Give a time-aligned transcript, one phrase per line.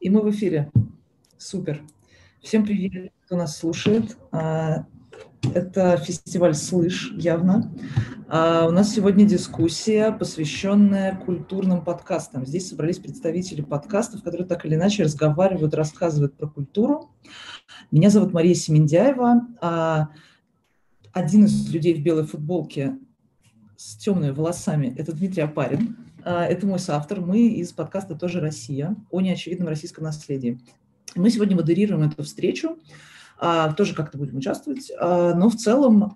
[0.00, 0.72] И мы в эфире.
[1.36, 1.82] Супер.
[2.40, 4.16] Всем привет, кто нас слушает.
[4.32, 4.86] А,
[5.54, 7.70] это фестиваль «Слышь» явно.
[8.26, 12.46] А, у нас сегодня дискуссия, посвященная культурным подкастам.
[12.46, 17.10] Здесь собрались представители подкастов, которые так или иначе разговаривают, рассказывают про культуру.
[17.90, 19.48] Меня зовут Мария Семендяева.
[19.60, 20.08] А,
[21.12, 22.96] один из людей в белой футболке
[23.76, 25.98] с темными волосами– это Дмитрий Апарин.
[26.24, 27.20] А, это мой соавтор.
[27.20, 30.60] Мы из подкаста «Тоже Россия» о неочевидном российском наследии.
[31.14, 32.78] Мы сегодня модерируем эту встречу,
[33.38, 36.14] а, тоже как-то будем участвовать, а, но в целом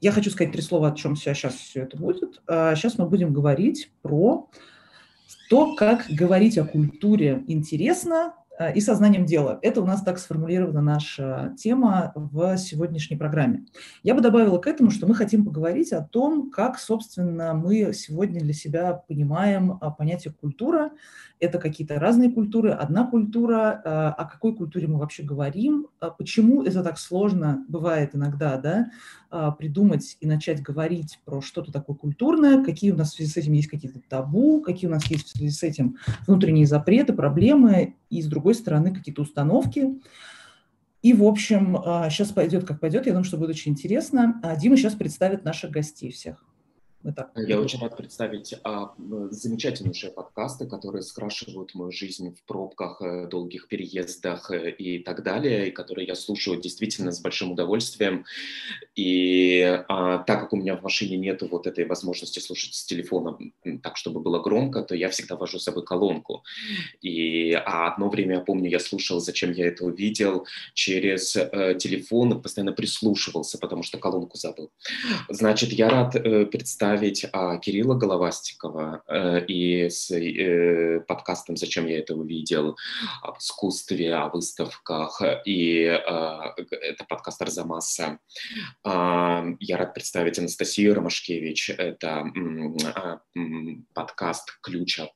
[0.00, 2.42] я хочу сказать три слова, о чем сейчас все это будет.
[2.46, 4.50] Сейчас мы будем говорить про
[5.48, 8.34] то, как говорить о культуре интересно,
[8.74, 9.58] и сознанием дела.
[9.62, 13.64] Это у нас так сформулирована наша тема в сегодняшней программе.
[14.02, 18.40] Я бы добавила к этому, что мы хотим поговорить о том, как, собственно, мы сегодня
[18.40, 20.92] для себя понимаем а, понятие культура.
[21.40, 26.62] Это какие-то разные культуры, одна культура, э, о какой культуре мы вообще говорим, а почему
[26.62, 28.90] это так сложно бывает иногда, да,
[29.58, 33.52] придумать и начать говорить про что-то такое культурное, какие у нас в связи с этим
[33.52, 38.22] есть какие-то табу, какие у нас есть в связи с этим внутренние запреты, проблемы, и
[38.22, 40.00] с другой стороны какие-то установки.
[41.02, 41.76] И, в общем,
[42.08, 43.06] сейчас а, пойдет, как пойдет.
[43.06, 44.40] Я думаю, что будет очень интересно.
[44.42, 46.42] А Дима сейчас представит наших гостей всех.
[47.16, 47.32] Так.
[47.36, 48.94] Я очень рад представить а,
[49.30, 55.68] замечательнейшие подкасты, которые скрашивают мою жизнь в пробках, э, долгих переездах э, и так далее,
[55.68, 58.24] и которые я слушаю действительно с большим удовольствием.
[58.94, 63.36] И а, так как у меня в машине нет вот этой возможности слушать с телефона
[63.82, 66.42] так, чтобы было громко, то я всегда вожу с собой колонку.
[67.02, 72.40] И а одно время, я помню, я слушал, зачем я это увидел, через э, телефон
[72.40, 74.70] постоянно прислушивался, потому что колонку забыл.
[75.28, 81.86] Значит, я рад э, представить представить а, Кирилла Головастикова э, и с э, подкастом «Зачем
[81.86, 82.76] я это увидел?»
[83.22, 88.18] об искусстве, о выставках, и э, это подкаст Арзамаса.
[88.84, 92.26] Э, я рад представить Анастасию Ромашкевич, это
[93.34, 93.40] э,
[93.92, 95.10] подкаст «Ключ от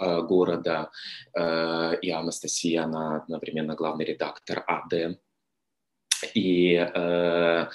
[0.00, 0.90] э, города»,
[1.34, 5.18] э, и Анастасия, она одновременно главный редактор АД
[6.34, 7.66] и э,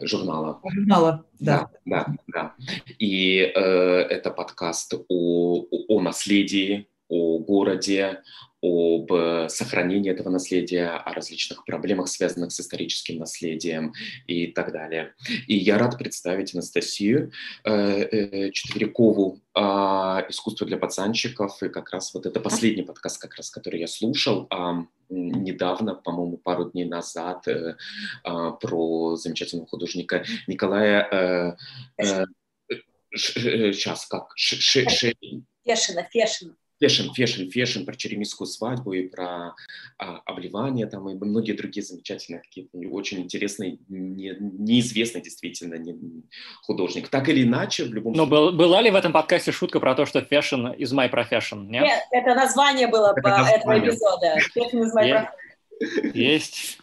[0.00, 0.60] журнала.
[0.64, 1.68] Журнала, да.
[1.84, 2.54] Да, да, да.
[2.98, 8.22] И э, это подкаст о, о наследии, о городе,
[8.62, 9.10] об
[9.48, 13.92] сохранении этого наследия, о различных проблемах, связанных с историческим наследием
[14.28, 15.14] и так далее.
[15.48, 17.32] И я рад представить Анастасию
[17.64, 19.60] э, э, Четверякову э,
[20.28, 21.60] «Искусство для пацанчиков».
[21.62, 24.56] И как раз вот это последний подкаст, как раз, который я слушал э,
[25.10, 27.76] недавно, по-моему, пару дней назад, э,
[28.24, 31.08] э, про замечательного художника Николая...
[31.10, 31.56] Э,
[31.98, 32.24] э,
[33.14, 34.32] сейчас, как?
[35.64, 36.56] Фешина, Фешина.
[36.82, 39.54] Фешин, Фешин, Фешин про черемисскую свадьбу и про
[39.98, 45.96] а, обливание там и многие другие замечательные какие-то очень интересные, не, неизвестные действительно не,
[46.62, 47.08] художник.
[47.08, 48.30] Так или иначе, в любом Но случае...
[48.30, 51.66] Был, была ли в этом подкасте шутка про то, что Fashion is my profession?
[51.66, 53.58] Нет, нет это название было это название.
[53.58, 54.36] этого эпизода.
[54.56, 56.12] Fashion is my profession.
[56.14, 56.78] Есть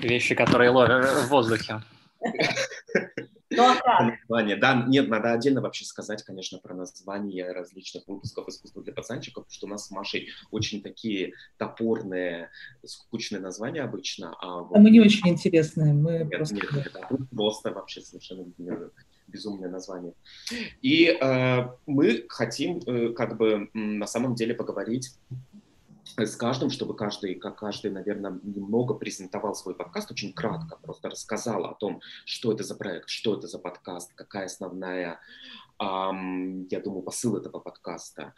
[0.00, 1.82] вещи, которые ловят в воздухе.
[3.56, 4.12] Ну, а?
[4.28, 4.56] Название.
[4.56, 9.54] Да, нет, надо отдельно вообще сказать, конечно, про название различных выпусков искусства для пацанчиков, потому
[9.54, 12.50] что у нас с Машей очень такие топорные,
[12.84, 14.34] скучные названия обычно.
[14.40, 14.76] А, вот...
[14.76, 15.92] а мы не очень интересные.
[15.92, 16.54] Мы нет, просто...
[16.54, 18.46] Нет, это просто вообще совершенно
[19.26, 20.14] безумное название.
[20.82, 25.14] И э, мы хотим э, как бы на самом деле поговорить
[26.16, 31.64] с каждым, чтобы каждый, как каждый, наверное, немного презентовал свой подкаст, очень кратко просто рассказал
[31.64, 35.20] о том, что это за проект, что это за подкаст, какая основная,
[35.80, 38.34] эм, я думаю, посыл этого подкаста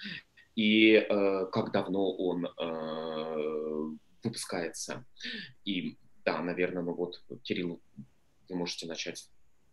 [0.55, 5.05] и э, как давно он э, выпускается.
[5.65, 7.81] И да, наверное, ну вот, Кирилл,
[8.49, 9.29] вы можете начать.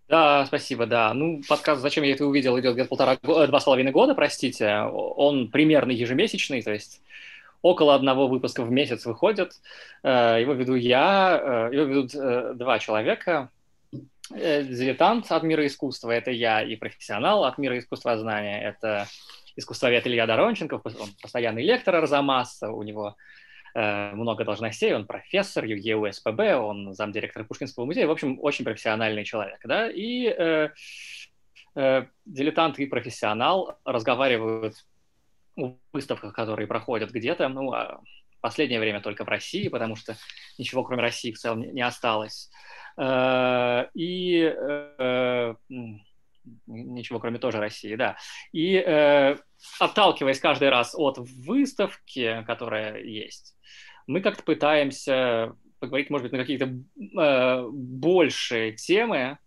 [0.09, 1.13] Да, спасибо, да.
[1.13, 4.81] Ну, подкаст «Зачем я это увидел» идет где-то полтора, два с половиной года, простите.
[4.91, 7.01] Он примерно ежемесячный, то есть
[7.63, 9.53] около одного выпуска в месяц выходит.
[10.03, 13.49] Э, его веду я, э, его ведут э, два человека.
[14.29, 19.07] Дилетант от мира искусства– это я, и профессионал от мира искусствознания– это
[19.55, 23.15] искусствовед Илья Доронченков, он постоянный лектор Арзамаса, у него
[23.75, 29.59] много должностей, он профессор ЮГЕУ СПБ, он замдиректора Пушкинского музея, в общем, очень профессиональный человек,
[29.65, 30.69] да, и э,
[31.75, 34.77] э, дилетант и профессионал разговаривают
[35.91, 38.01] выставках, которые проходят где-то, ну, а
[38.41, 40.17] последнее время только в России, потому что
[40.57, 42.51] ничего кроме России в целом не осталось.
[42.97, 45.55] Э, и э,
[46.67, 48.17] ничего кроме тоже России, да.
[48.51, 49.37] И э,
[49.79, 53.55] отталкиваясь каждый раз от выставки, которая есть,
[54.07, 59.37] мы как-то пытаемся поговорить, может быть, на какие-то большие темы,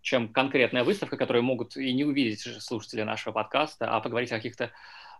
[0.00, 4.70] чем конкретная выставка, которую могут и не увидеть слушатели нашего подкаста, а поговорить о каких-то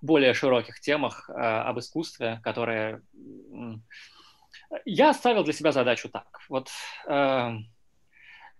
[0.02, 3.02] более широких темах э, об искусстве, которые...
[4.84, 6.40] Я ставил для себя задачу так.
[6.48, 6.70] Вот
[7.06, 7.50] э,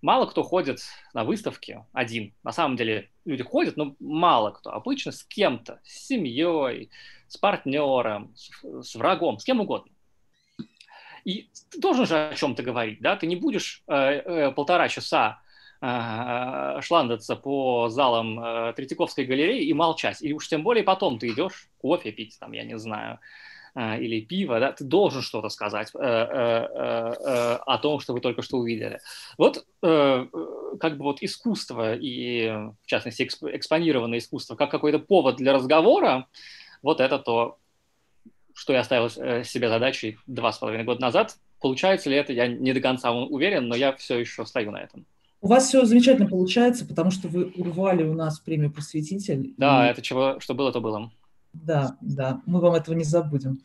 [0.02, 0.80] мало кто ходит
[1.14, 2.34] на выставки один.
[2.44, 4.70] На самом деле люди ходят, но мало кто.
[4.72, 6.90] Обычно с кем-то, с семьей,
[7.28, 8.50] с партнером, с,
[8.82, 9.92] с врагом, с кем угодно.
[11.24, 13.16] И ты должен же о чем-то говорить, да?
[13.16, 15.40] Ты не будешь э, э, полтора часа
[15.80, 20.22] шландаться по залам э, Третьяковской галереи и молчать.
[20.22, 23.18] И уж тем более потом ты идешь кофе пить, там, я не знаю,
[23.74, 24.72] э, или пиво, да?
[24.72, 29.00] Ты должен что-то сказать э, о том, что вы только что увидели.
[29.38, 32.48] Вот как бы вот искусство и,
[32.82, 36.26] в частности, эксп, экспонированное искусство, как какой-то повод для разговора,
[36.82, 37.58] вот это то,
[38.56, 41.36] что я ставил э, себе задачей два с половиной года назад.
[41.60, 45.06] Получается ли это, я не до конца уверен, но я все еще стою на этом.
[45.40, 49.54] У вас все замечательно получается, потому что вы урвали у нас премию «Просветитель».
[49.56, 49.90] Да, и...
[49.90, 51.10] это чего, что было, то было.
[51.52, 53.60] Да, да, мы вам этого не забудем.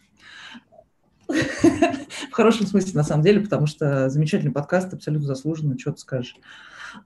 [1.27, 6.35] В хорошем смысле, на самом деле, потому что замечательный подкаст, абсолютно заслуженно, что ты скажешь.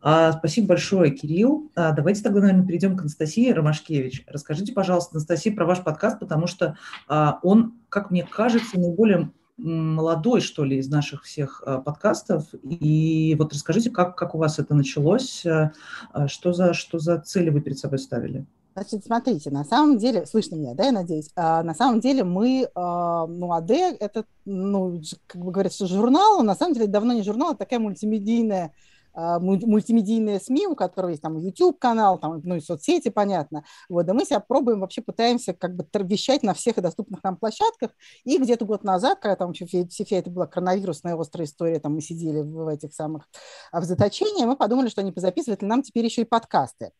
[0.02, 1.72] А, спасибо большое, Кирилл.
[1.76, 4.24] А, давайте тогда, наверное, перейдем к Анастасии Ромашкевич.
[4.28, 6.78] Расскажите, пожалуйста, Анастасия, про ваш подкаст, потому что
[7.08, 12.44] а, он, как мне кажется, наиболее молодой, что ли, из наших всех а, подкастов.
[12.64, 15.72] И вот расскажите, как, как у вас это началось, а,
[16.12, 18.46] а что, за, что за цели вы перед собой ставили?
[18.76, 22.68] Значит, смотрите, на самом деле, слышно меня, да, я надеюсь, а, на самом деле мы,
[22.76, 27.52] а, ну, АД, это, ну, как бы говорят, журнал, на самом деле давно не журнал,
[27.52, 28.74] а такая мультимедийная
[29.16, 33.64] мультимедийные СМИ, у которых есть там YouTube-канал, там, ну и соцсети, понятно.
[33.90, 37.92] Вот, да мы себя пробуем, вообще пытаемся как бы вещать на всех доступных нам площадках.
[38.24, 42.02] И где-то год назад, когда там еще вся это была коронавирусная острая история, там мы
[42.02, 43.28] сидели в этих самых
[43.72, 46.92] а, в заточении, мы подумали, что не позаписывать ли нам теперь еще и подкасты.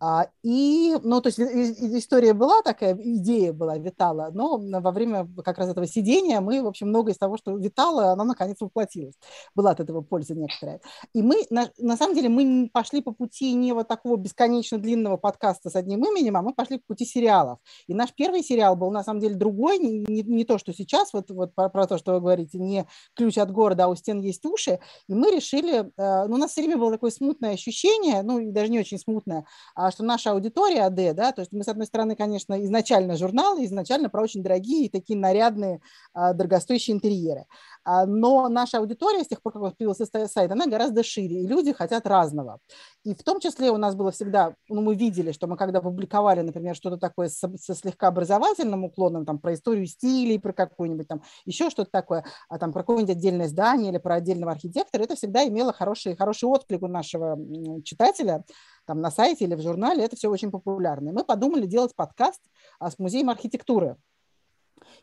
[0.00, 5.58] А, и, ну, то есть история была такая, идея была, витала, но во время как
[5.58, 9.14] раз этого сидения мы, в общем, много из того, что витало, оно наконец воплотилось.
[9.54, 10.80] Была от этого польза некоторая.
[11.14, 15.16] И мы на, на самом деле мы пошли по пути не вот такого бесконечно длинного
[15.16, 17.58] подкаста с одним именем, а мы пошли по пути сериалов.
[17.86, 21.12] И наш первый сериал был на самом деле другой, не, не, не то, что сейчас,
[21.12, 24.20] вот, вот про, про то, что вы говорите, не ключ от города, а у стен
[24.20, 24.80] есть уши.
[25.08, 28.70] И мы решили, э, ну, у нас все время было такое смутное ощущение, ну, даже
[28.70, 29.44] не очень смутное,
[29.74, 33.64] а, что наша аудитория АД, да, то есть мы, с одной стороны, конечно, изначально журналы,
[33.64, 35.80] изначально про очень дорогие и такие нарядные,
[36.14, 37.46] э, дорогостоящие интерьеры.
[37.84, 41.72] А, но наша аудитория с тех пор, как появился сайт, она гораздо шире, и люди
[41.72, 42.58] хотят разного.
[43.04, 46.40] И в том числе у нас было всегда, ну, мы видели, что мы когда публиковали,
[46.40, 51.22] например, что-то такое со, со слегка образовательным уклоном, там, про историю стилей, про какую-нибудь там,
[51.44, 55.46] еще что-то такое, а там про какое-нибудь отдельное здание или про отдельного архитектора, это всегда
[55.46, 57.38] имело хороший, хороший отклик у нашего
[57.82, 58.44] читателя,
[58.86, 61.10] там на сайте или в журнале, это все очень популярно.
[61.10, 62.40] И мы подумали делать подкаст
[62.78, 63.96] а, с музеем архитектуры.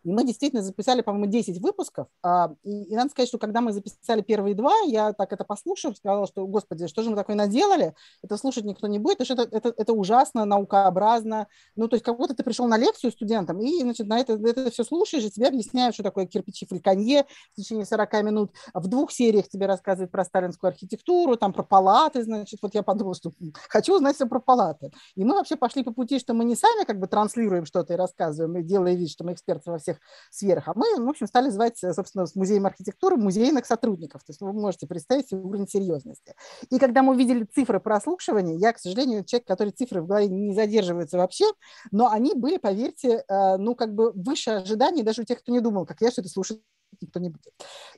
[0.03, 2.07] И мы действительно записали, по-моему, 10 выпусков.
[2.23, 5.97] А, и, и надо сказать, что когда мы записали первые два, я так это послушав,
[5.97, 7.93] сказала, что, господи, что же мы такое наделали?
[8.23, 11.47] Это слушать никто не будет, потому что это, это, это ужасно, наукообразно.
[11.75, 14.71] Ну, то есть как будто ты пришел на лекцию студентам, и, значит, на это, это
[14.71, 18.51] все слушаешь, и тебе объясняют, что такое кирпичи фальконье в течение 40 минут.
[18.73, 23.15] В двух сериях тебе рассказывают про сталинскую архитектуру, там про палаты, значит, вот я подумала,
[23.15, 23.31] что
[23.67, 24.91] хочу узнать все про палаты.
[25.15, 27.97] И мы вообще пошли по пути, что мы не сами как бы транслируем что-то и
[27.97, 29.88] рассказываем, и делая вид, что мы эксперты во всех
[30.31, 30.67] сферах.
[30.67, 34.23] А мы, в общем, стали звать, собственно, с музеем архитектуры музейных сотрудников.
[34.23, 36.35] То есть вы можете представить уровень серьезности.
[36.69, 40.53] И когда мы увидели цифры прослушивания, я, к сожалению, человек, который цифры в голове не
[40.53, 41.45] задерживается вообще,
[41.91, 45.59] но они были, поверьте, э, ну, как бы выше ожиданий даже у тех, кто не
[45.59, 46.61] думал, как я, что это слушать
[47.01, 47.53] никто не будет.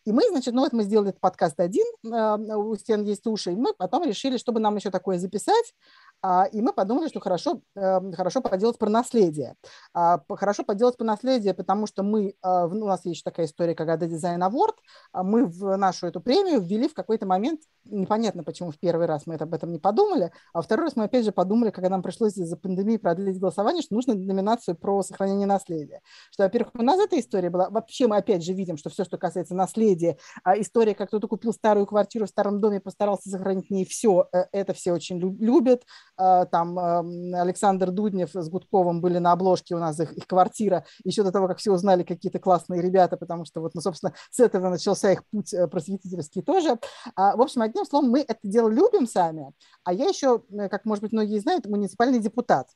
[0.05, 3.51] И мы, значит, ну вот мы сделали этот подкаст один, э, у стен есть уши,
[3.53, 5.73] и мы потом решили, чтобы нам еще такое записать,
[6.51, 9.55] и мы подумали, что хорошо, эм, хорошо поделать про наследие.
[9.93, 13.87] А, хорошо поделать про наследие, потому что мы, а, у нас есть такая история, как
[13.87, 14.75] AD Design Award,
[15.13, 19.35] мы в нашу эту премию ввели в какой-то момент, непонятно, почему в первый раз мы
[19.35, 22.57] об этом не подумали, а второй раз мы опять же подумали, когда нам пришлось из-за
[22.57, 26.01] пандемии продлить голосование, что нужно номинацию про сохранение наследия.
[26.31, 29.17] Что, во-первых, у нас эта история была, вообще мы опять же видим, что все, что
[29.17, 30.17] касается наследия,
[30.57, 34.45] история, как кто-то купил старую квартиру в старом доме, постарался сохранить в ней все, э,
[34.51, 35.83] это все очень любят,
[36.17, 41.23] там эм, Александр Дуднев с Гудковым были на обложке у нас их, их квартира, еще
[41.23, 44.69] до того, как все узнали какие-то классные ребята, потому что вот, ну, собственно, с этого
[44.69, 46.79] начался их путь просветительский тоже.
[47.15, 49.53] А, в общем, одним словом, мы это дело любим сами,
[49.83, 52.67] а я еще, как, может быть, многие знают, муниципальный депутат.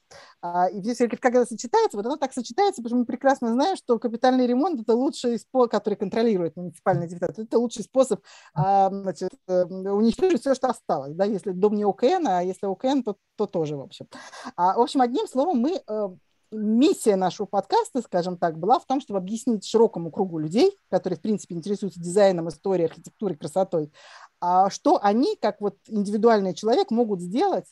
[0.42, 4.00] А, и здесь, это сочетается, вот оно так сочетается, потому что мы прекрасно знаем, что
[4.00, 8.22] капитальный ремонт– это лучший способ, который контролирует муниципальный депутат, это лучший способ
[8.54, 11.14] а, значит, э, уничтожить все, что осталось.
[11.14, 11.26] Да?
[11.26, 14.08] Если дом не ОКН, а если ОКН, то, то тоже, в общем.
[14.56, 16.10] А, в общем, одним словом, мы э,
[16.52, 21.22] миссия нашего подкаста, скажем так, была в том, чтобы объяснить широкому кругу людей, которые, в
[21.22, 23.92] принципе, интересуются дизайном, историей, архитектурой, красотой,
[24.40, 27.66] а что они, как вот индивидуальный человек, могут сделать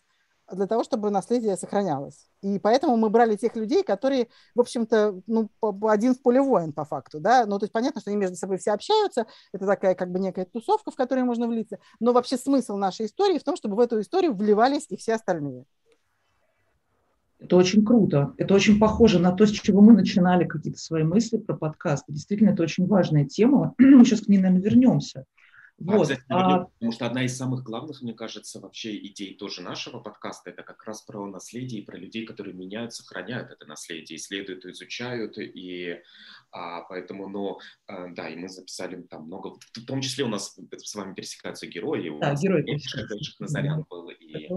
[0.51, 2.27] для того, чтобы наследие сохранялось.
[2.41, 5.49] И поэтому мы брали тех людей, которые, в общем-то, ну,
[5.83, 8.57] один в поле воин по факту, да, ну, то есть понятно, что они между собой
[8.57, 12.75] все общаются, это такая как бы некая тусовка, в которой можно влиться, но вообще смысл
[12.75, 15.65] нашей истории в том, чтобы в эту историю вливались и все остальные.
[17.43, 18.33] Это очень круто.
[18.37, 22.05] Это очень похоже на то, с чего мы начинали какие-то свои мысли про подкаст.
[22.07, 23.73] Действительно, это очень важная тема.
[23.77, 25.25] Мы сейчас к ней, наверное, вернемся.
[25.85, 26.11] Вот.
[26.29, 30.63] А, потому что одна из самых главных, мне кажется, вообще идей тоже нашего подкаста, это
[30.63, 36.01] как раз про наследие и про людей, которые меняют, сохраняют это наследие, исследуют, изучают, и
[36.51, 40.57] а, поэтому, но, а, да, и мы записали там много, в том числе у нас
[40.71, 42.63] с вами пересекаются герои, у да, нас герои
[43.39, 44.47] Назарян был, и,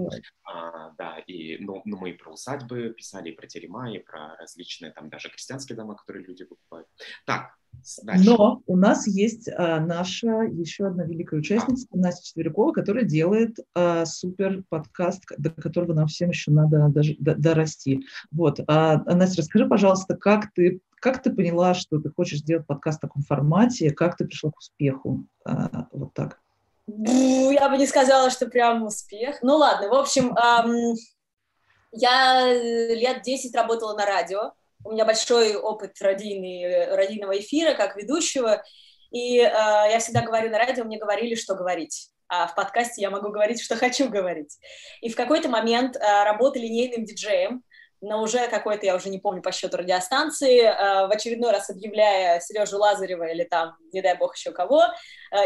[0.44, 4.36] а, да, и, ну, ну, мы и про усадьбы писали, и про терема, и про
[4.36, 6.86] различные там даже крестьянские дома, которые люди покупают.
[7.24, 7.56] Так,
[8.04, 14.04] Но у нас есть а, наша еще одна великая участница, Настя Четверякова, которая делает а,
[14.06, 18.00] супер подкаст, до которого нам всем еще надо даже до, дорасти.
[18.30, 18.60] Вот.
[18.66, 23.02] А, Настя, расскажи, пожалуйста, как ты, как ты поняла, что ты хочешь сделать подкаст в
[23.02, 25.26] таком формате, как ты пришла к успеху?
[25.44, 26.40] А, вот так.
[26.86, 29.38] Я бы не сказала, что прям успех.
[29.42, 30.94] Ну ладно, в общем, эм,
[31.90, 34.52] я лет 10 работала на радио,
[34.86, 38.62] у меня большой опыт радийный, радийного эфира как ведущего,
[39.10, 42.10] и э, я всегда говорю на радио, мне говорили, что говорить.
[42.28, 44.58] А в подкасте я могу говорить, что хочу говорить.
[45.00, 47.62] И в какой-то момент э, работа линейным диджеем,
[48.02, 52.40] на уже какой-то, я уже не помню по счету радиостанции, э, в очередной раз объявляя
[52.40, 54.84] Сережу Лазарева или там, не дай бог, еще кого,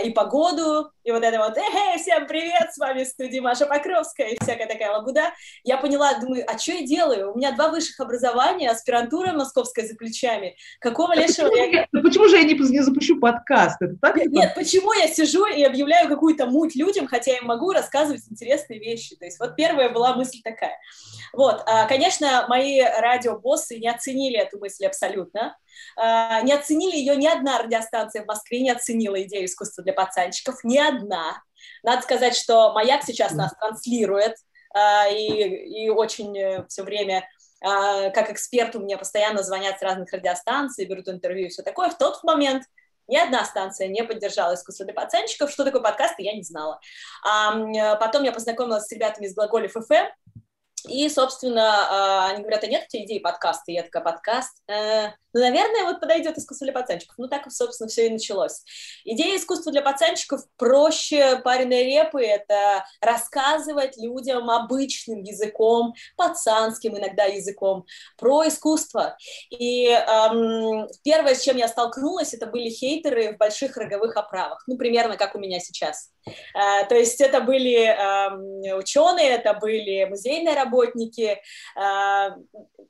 [0.04, 4.28] и погоду, и вот это вот, эй, всем привет, с вами в студии Маша Покровская,
[4.28, 5.32] и всякая такая лабуда,
[5.64, 7.32] я поняла, думаю, а что я делаю?
[7.32, 11.88] У меня два высших образования, аспирантура московская за плечами, какого да лешего почему, я...
[11.92, 13.80] Да почему же я не, не запущу подкаст?
[13.80, 17.72] Это так, нет, нет, почему я сижу и объявляю какую-то муть людям, хотя я могу
[17.72, 19.16] рассказывать интересные вещи?
[19.16, 20.76] То есть вот первая была мысль такая.
[21.32, 25.56] Вот, а, конечно, мои радиобоссы не оценили эту мысль абсолютно.
[25.96, 30.62] А, не оценили ее ни одна радиостанция в Москве, не оценила идею искусства для пацанчиков,
[30.64, 31.42] ни одна.
[31.82, 34.36] Надо сказать, что «Маяк» сейчас нас транслирует,
[34.74, 37.28] а, и, и очень э, все время
[37.62, 41.90] как эксперту мне постоянно звонят с разных радиостанций, берут интервью и все такое.
[41.90, 42.64] В тот момент
[43.06, 45.50] ни одна станция не поддержала искусство для пацанчиков.
[45.50, 46.80] Что такое подкаст, я не знала.
[47.22, 50.08] А потом я познакомилась с ребятами из Глаголев ФМ,
[50.88, 53.70] и, собственно, а, они говорят, а нет у тебя идеи подкаста?
[53.70, 54.62] И я такая, подкаст?
[54.68, 57.16] Э, ну, наверное, вот подойдет искусство для пацанчиков.
[57.18, 58.62] Ну, так, собственно, все и началось.
[59.04, 62.22] Идея искусства для пацанчиков проще пареной репы.
[62.22, 67.84] Это рассказывать людям обычным языком, пацанским иногда языком,
[68.16, 69.16] про искусство.
[69.50, 74.64] И эм, первое, с чем я столкнулась, это были хейтеры в больших роговых оправах.
[74.66, 76.10] Ну, примерно как у меня сейчас.
[76.26, 81.40] Э, то есть это были э, ученые, это были музейные работники.
[81.76, 82.30] Э,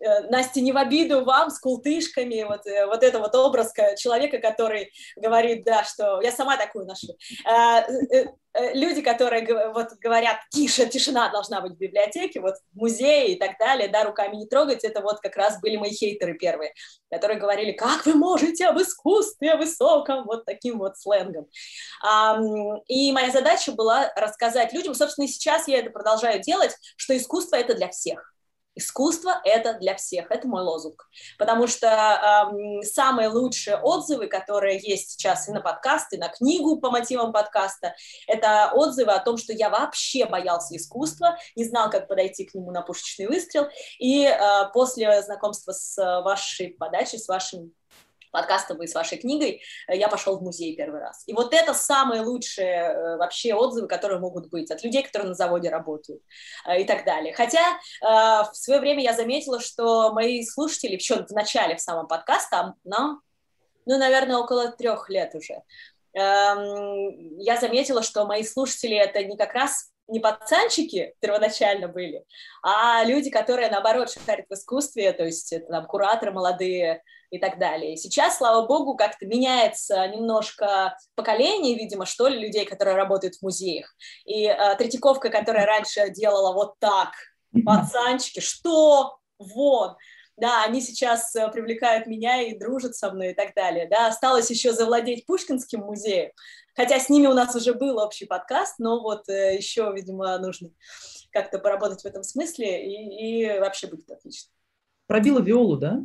[0.00, 4.39] э, Настя, не в обиду вам с култышками, вот, э, вот это вот образ человека,
[4.39, 7.17] который говорит, да, что я сама такую ношу.
[7.47, 7.83] Э,
[8.13, 13.33] э, э, люди, которые вот говорят, тише, тишина должна быть в библиотеке, вот в музее
[13.33, 16.75] и так далее, да, руками не трогать, это вот как раз были мои хейтеры первые,
[17.11, 21.47] которые говорили, как вы можете об искусстве, о высоком, вот таким вот сленгом.
[22.87, 27.57] И моя задача была рассказать людям, собственно, и сейчас я это продолжаю делать, что искусство—
[27.57, 28.35] это для всех.
[28.75, 31.09] Искусство– это для всех, это мой лозунг.
[31.39, 36.81] Потому что э, самые лучшие отзывы, которые есть сейчас и на подкасты, и на книгу
[36.81, 37.95] по мотивам подкаста,
[38.27, 42.71] это отзывы о том, что я вообще боялся искусства, не знал, как подойти к нему
[42.71, 43.67] на пушечный выстрел.
[43.99, 44.39] И э,
[44.73, 47.73] после знакомства с вашей подачей, с вашим
[48.31, 51.23] подкастом и с вашей книгой, э, я пошел в музей первый раз.
[51.27, 55.35] И вот это самые лучшие э, вообще отзывы, которые могут быть от людей, которые на
[55.35, 56.23] заводе работают
[56.67, 57.35] э, и так далее.
[57.35, 57.61] Хотя
[58.01, 63.21] в свое время я заметила, что мои слушатели еще в начале, в самом подкаста, нам,
[63.87, 65.63] ну, наверное, около трех лет уже,
[66.15, 72.25] эм, я заметила, что мои слушатели это не как раз не пацанчики первоначально были,
[72.63, 77.59] а люди, которые, наоборот, шарят в искусстве, то есть это там кураторы молодые и так
[77.59, 77.97] далее.
[77.97, 83.95] Сейчас, слава богу, как-то меняется немножко поколение, видимо, что ли, людей, которые работают в музеях.
[84.25, 87.13] И э, Третьяковка, которая раньше делала вот так,
[87.65, 89.17] пацанчики, что?
[89.39, 89.97] Вон
[90.41, 94.51] да, они сейчас э, привлекают меня и дружат со мной и так далее, да, осталось
[94.51, 96.31] еще завладеть Пушкинским музеем,
[96.75, 100.71] хотя с ними у нас уже был общий подкаст, но вот э, еще, видимо, нужно
[101.31, 104.51] как-то поработать в этом смысле, и, и вообще будет отлично.
[105.07, 106.01] Пробила виолу, да?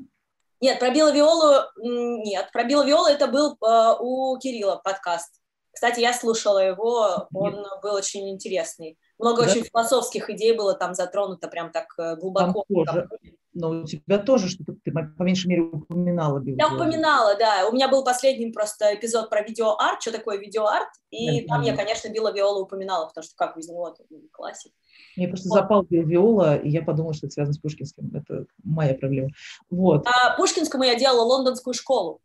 [0.62, 5.42] Нет, пробила виолу, нет, пробила виолу, это был э, у Кирилла подкаст.
[5.72, 7.68] Кстати, я слушала его, он нет.
[7.84, 8.98] был очень интересный.
[9.20, 9.52] Много да?
[9.52, 12.64] очень философских идей было там затронуто прям так э, глубоко.
[12.68, 13.10] Там тоже.
[13.58, 16.44] Но у тебя тоже что-то, ты по меньшей мере упоминала.
[16.46, 17.68] Я упоминала, да.
[17.70, 21.70] У меня был последний просто эпизод про видеоарт, что такое видеоарт, и да, там да.
[21.70, 24.74] я, конечно, Била Виола упоминала, потому что как без него, это классик.
[25.16, 25.56] Мне просто вот.
[25.56, 28.12] запал Виола, и я подумала, что это связано с Пушкинским.
[28.14, 29.30] Это моя проблема.
[29.70, 30.06] Вот.
[30.06, 32.20] А Пушкинскому я делала лондонскую школу.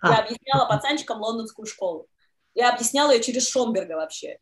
[0.00, 0.12] А.
[0.12, 2.08] Я объясняла пацанчикам лондонскую школу.
[2.54, 4.38] Я объясняла ее через Шомберга вообще.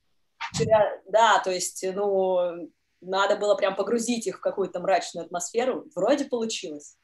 [1.09, 2.69] Да, то есть, ну,
[3.03, 5.85] надо было прям погрузить их в какую-то мрачную атмосферу.
[5.95, 6.97] Вроде получилось.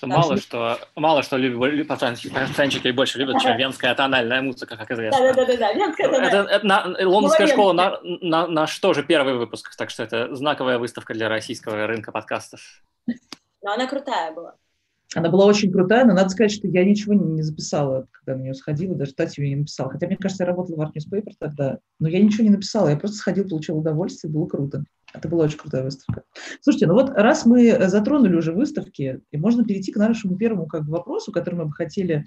[0.00, 5.32] мало что, мало что любят, пацанчики, пацанчики больше любят, чем венская тональная музыка, как известно.
[5.34, 6.42] Да-да-да, венская тональная.
[6.42, 10.78] Это, это, на, лондонская школа на, на, наш тоже первый выпуск, так что это знаковая
[10.78, 12.60] выставка для российского рынка подкастов.
[13.62, 14.56] Но она крутая была.
[15.14, 18.54] Она была очень крутая, но надо сказать, что я ничего не записала, когда на нее
[18.54, 19.90] сходила, даже статью не написала.
[19.90, 22.96] Хотя, мне кажется, я работала в Art Newspaper тогда, но я ничего не написала, я
[22.96, 24.84] просто сходила, получила удовольствие, было круто.
[25.12, 26.24] Это была очень крутая выставка.
[26.60, 30.84] Слушайте, ну вот раз мы затронули уже выставки, и можно перейти к нашему первому как
[30.84, 32.24] бы, вопросу, который мы бы хотели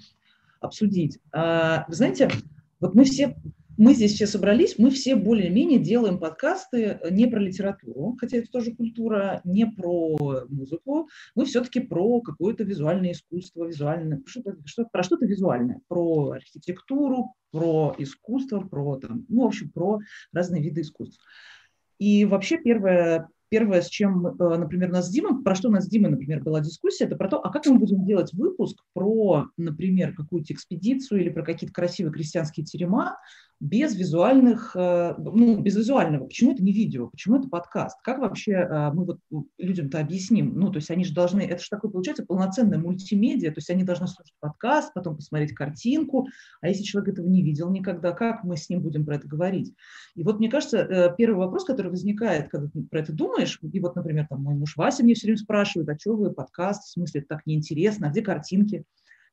[0.60, 1.18] обсудить.
[1.32, 2.30] А, вы знаете,
[2.80, 3.36] вот мы все
[3.76, 8.74] мы здесь все собрались, мы все более-менее делаем подкасты не про литературу, хотя это тоже
[8.74, 15.26] культура, не про музыку, мы все-таки про какое-то визуальное искусство, визуальное, что-то, что, про что-то
[15.26, 19.98] визуальное, про архитектуру, про искусство, про, там, ну, в общем, про
[20.32, 21.20] разные виды искусств.
[21.98, 25.70] И вообще первое, Первое, с чем, э, например, у нас с Димой, про что у
[25.70, 28.82] нас с Димой, например, была дискуссия, это про то, а как мы будем делать выпуск
[28.92, 33.18] про, например, какую-то экспедицию или про какие-то красивые крестьянские терема,
[33.60, 36.26] без визуальных, э, ну, без визуального.
[36.26, 37.08] Почему это не видео?
[37.08, 37.98] Почему это подкаст?
[38.02, 39.18] Как вообще э, мы вот
[39.58, 40.58] людям-то объясним?
[40.58, 43.82] Ну, то есть они же должны, это же такое получается полноценная мультимедиа, то есть они
[43.82, 46.28] должны слушать подкаст, потом посмотреть картинку,
[46.60, 49.72] а если человек этого не видел никогда, как мы с ним будем про это говорить?
[50.14, 53.80] И вот мне кажется, э, первый вопрос, который возникает, когда ты про это думаешь, и
[53.80, 56.90] вот, например, там мой муж Вася мне все время спрашивает, а что вы подкаст, в
[56.90, 58.84] смысле, это так неинтересно, а где картинки?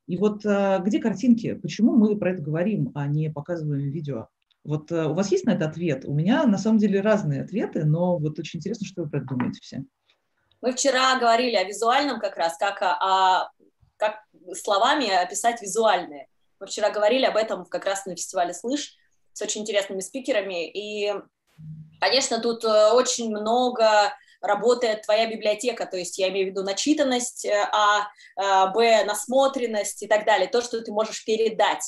[0.08, 1.54] И вот э, где картинки?
[1.54, 4.28] Почему мы про это говорим, а не показываем видео?
[4.64, 6.06] Вот э, у вас есть на это ответ?
[6.06, 9.28] У меня на самом деле разные ответы, но вот очень интересно, что вы про это
[9.28, 9.84] думаете все.
[10.62, 13.50] Мы вчера говорили о визуальном как раз, как, о,
[13.98, 14.20] как
[14.54, 16.28] словами описать визуальное.
[16.60, 18.96] Мы вчера говорили об этом как раз на фестивале «Слышь»
[19.34, 20.70] с очень интересными спикерами.
[20.70, 21.14] И,
[22.00, 24.14] конечно, тут э, очень много
[24.44, 30.04] работает твоя библиотека, то есть я имею в виду начитанность, э, а, а б, насмотренность
[30.04, 31.84] и так далее, то, что ты можешь передать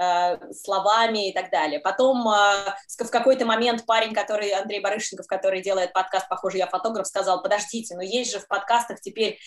[0.00, 1.80] э, словами и так далее.
[1.80, 7.08] Потом э, в какой-то момент парень, который, Андрей Барышников, который делает подкаст «Похоже, я фотограф»,
[7.08, 9.38] сказал, подождите, но есть же в подкастах теперь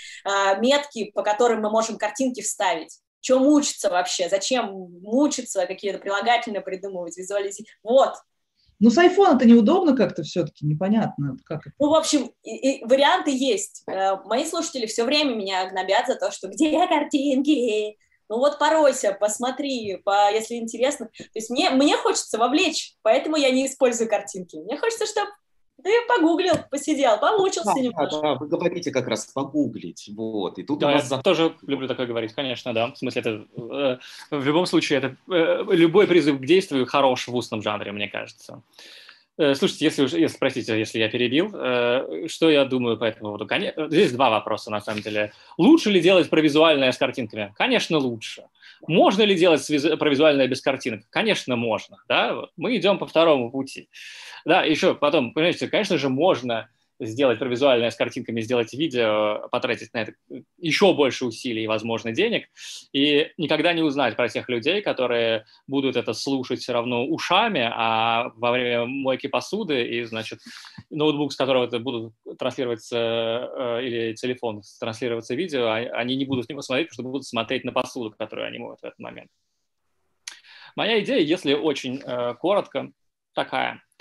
[0.58, 3.00] метки, по которым мы можем картинки вставить.
[3.22, 4.30] Чем мучиться вообще?
[4.30, 7.70] Зачем мучиться, какие-то прилагательные придумывать, визуализировать?
[7.84, 8.16] Вот,
[8.80, 11.38] ну, с айфона это неудобно как-то все-таки, непонятно.
[11.46, 11.76] Как это.
[11.80, 13.84] Ну, в общем, и, и варианты есть.
[13.88, 17.98] Э, мои слушатели все время меня гнобят за то, что где картинки?
[18.30, 21.10] Ну вот поройся, посмотри, по, если интересно.
[21.18, 24.56] То есть мне, мне хочется вовлечь, поэтому я не использую картинки.
[24.58, 25.32] Мне хочется, чтобы
[25.84, 28.22] ты погуглил, посидел, помучился да, немножко.
[28.22, 31.10] Да, вы говорите как раз погуглить, вот, и тут да, вас...
[31.10, 33.98] я тоже люблю такое говорить, конечно, да, в смысле, это, э,
[34.32, 38.62] в любом случае, это э, любой призыв к действию хорош в устном жанре, мне кажется.
[39.40, 43.48] Э, слушайте, если, если, простите, если я перебил, э, что я думаю по этому поводу?
[43.90, 45.32] Здесь два вопроса, на самом деле.
[45.58, 47.54] Лучше ли делать провизуальное с картинками?
[47.56, 48.44] Конечно, лучше.
[48.86, 49.66] Можно ли делать
[49.98, 51.04] провизуальное без картинок?
[51.10, 52.04] Конечно, можно.
[52.10, 52.48] Да?
[52.58, 53.88] Мы идем по второму пути.
[54.44, 56.68] Да, еще потом, понимаете, конечно же, можно
[57.00, 60.14] сделать провизуальное с картинками, сделать видео, потратить на это
[60.58, 62.50] еще больше усилий и, возможно, денег,
[62.92, 68.32] и никогда не узнать про тех людей, которые будут это слушать все равно ушами, а
[68.36, 70.40] во время мойки посуды и, значит,
[70.90, 76.46] ноутбук, с которого это будут транслироваться, э, или телефон транслироваться видео, а, они не будут
[76.46, 79.30] с него смотреть, потому что будут смотреть на посуду, которую они моют в этот момент.
[80.76, 82.92] Моя идея, если очень э, коротко,
[83.34, 83.82] такая–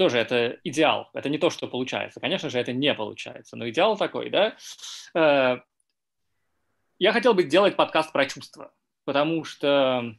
[0.00, 2.20] тоже это идеал, это не то, что получается.
[2.20, 4.56] Конечно же, это не получается, но идеал такой, да.
[5.14, 5.58] Э,
[6.98, 8.72] я хотел бы делать подкаст про чувства,
[9.04, 10.14] потому что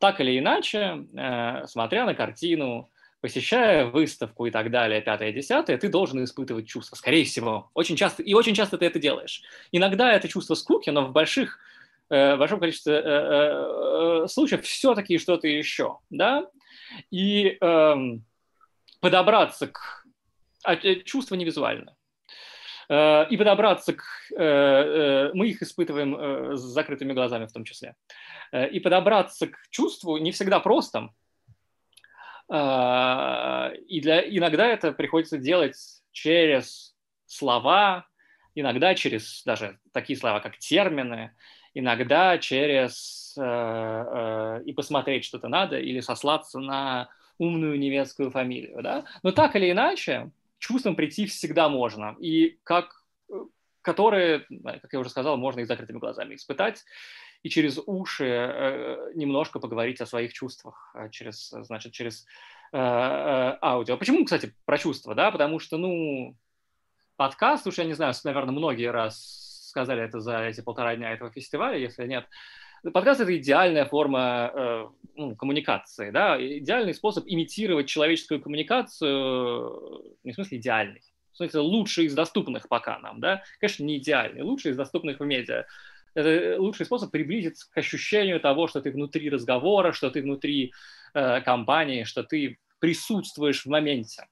[0.00, 5.88] так или иначе, э, смотря на картину, посещая выставку и так далее, пятое, десятое, ты
[5.88, 7.70] должен испытывать чувства, скорее всего.
[7.72, 9.42] Очень часто, и очень часто ты это делаешь.
[9.70, 11.60] Иногда это чувство скуки, но в больших,
[12.10, 16.48] э, большом количестве случаев все-таки что-то еще, да?
[17.12, 17.94] И э,
[19.04, 20.06] подобраться к...
[20.64, 21.94] А, э, чувство не визуально.
[22.88, 24.02] Э, и подобраться к...
[24.34, 27.96] Э, мы их испытываем с закрытыми глазами в том числе.
[28.72, 31.10] И подобраться к чувству не всегда просто,
[32.48, 35.76] и для, иногда это приходится делать
[36.12, 36.94] через
[37.26, 38.06] слова,
[38.54, 41.34] иногда через даже такие слова, как термины,
[41.72, 47.08] иногда через и посмотреть что-то надо, или сослаться на
[47.38, 48.82] умную немецкую фамилию.
[48.82, 49.04] Да?
[49.22, 52.16] Но так или иначе, чувством прийти всегда можно.
[52.20, 53.34] И как э,
[53.82, 56.84] которые, как я уже сказал, можно и закрытыми глазами испытать
[57.42, 62.26] и через уши э, немножко поговорить о своих чувствах, а через, значит, через
[62.72, 63.98] э, аудио.
[63.98, 65.30] Почему, кстати, про чувства, да?
[65.30, 66.34] Потому что, ну,
[67.16, 71.30] подкаст, уж я не знаю, наверное, многие раз сказали это за эти полтора дня этого
[71.30, 72.26] фестиваля, если нет,
[72.92, 80.34] Подкаст— это идеальная форма э, ну, коммуникации, да, идеальный способ имитировать человеческую коммуникацию, не в
[80.34, 84.76] смысле идеальный, в смысле лучший из доступных пока нам, да, конечно, не идеальный, лучший из
[84.76, 85.64] доступных в медиа
[86.14, 90.72] это лучший способ приблизиться к ощущению того, что ты внутри разговора, что ты внутри
[91.12, 94.26] э, компании, что ты присутствуешь в моменте.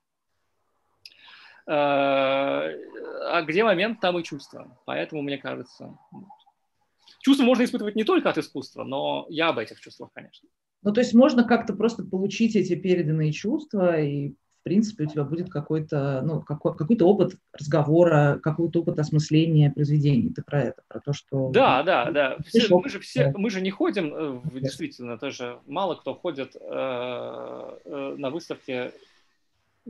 [1.67, 4.79] Э, а где момент, там и чувство.
[4.85, 5.97] Поэтому, мне кажется,
[7.23, 10.49] чувство можно испытывать не только от искусства, но я об этих чувствах, конечно.
[10.83, 15.25] Ну, то есть можно как-то просто получить эти переданные чувства и в принципе, у тебя
[15.25, 20.33] будет какой-то, ну, какой, какой-то опыт разговора, какой-то опыт осмысления произведений.
[20.33, 21.51] Ты про это, про то, что...
[21.51, 22.37] Да, да, да.
[22.47, 26.61] Все, мы, же все, мы же не ходим, э, действительно, тоже мало кто ходит э,
[26.61, 28.93] э, на выставки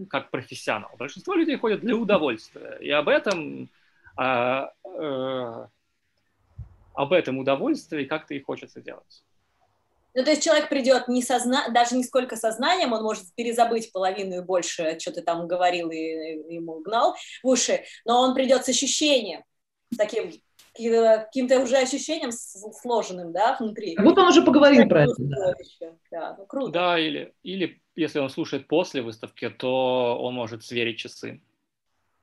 [0.09, 0.91] как профессионал.
[0.99, 2.79] Большинство людей ходят для удовольствия.
[2.81, 3.69] И об этом,
[4.19, 5.67] э, э,
[6.95, 9.25] об этом удовольствии как-то и хочется делать.
[10.15, 11.69] Ну, то есть человек придет не созна...
[11.71, 15.97] даже не сколько сознанием, он может перезабыть половину и больше, что ты там говорил и
[16.55, 19.43] ему гнал в уши, но он придет с ощущением,
[19.91, 20.33] с таким
[20.75, 23.95] каким-то уже ощущением сложенным, да, внутри.
[23.95, 25.15] Как будто он уже поговорил про это.
[25.19, 25.55] Да,
[26.11, 26.73] да ну, круто.
[26.73, 31.43] Да, или, или если он слушает после выставки, то он может сверить часы.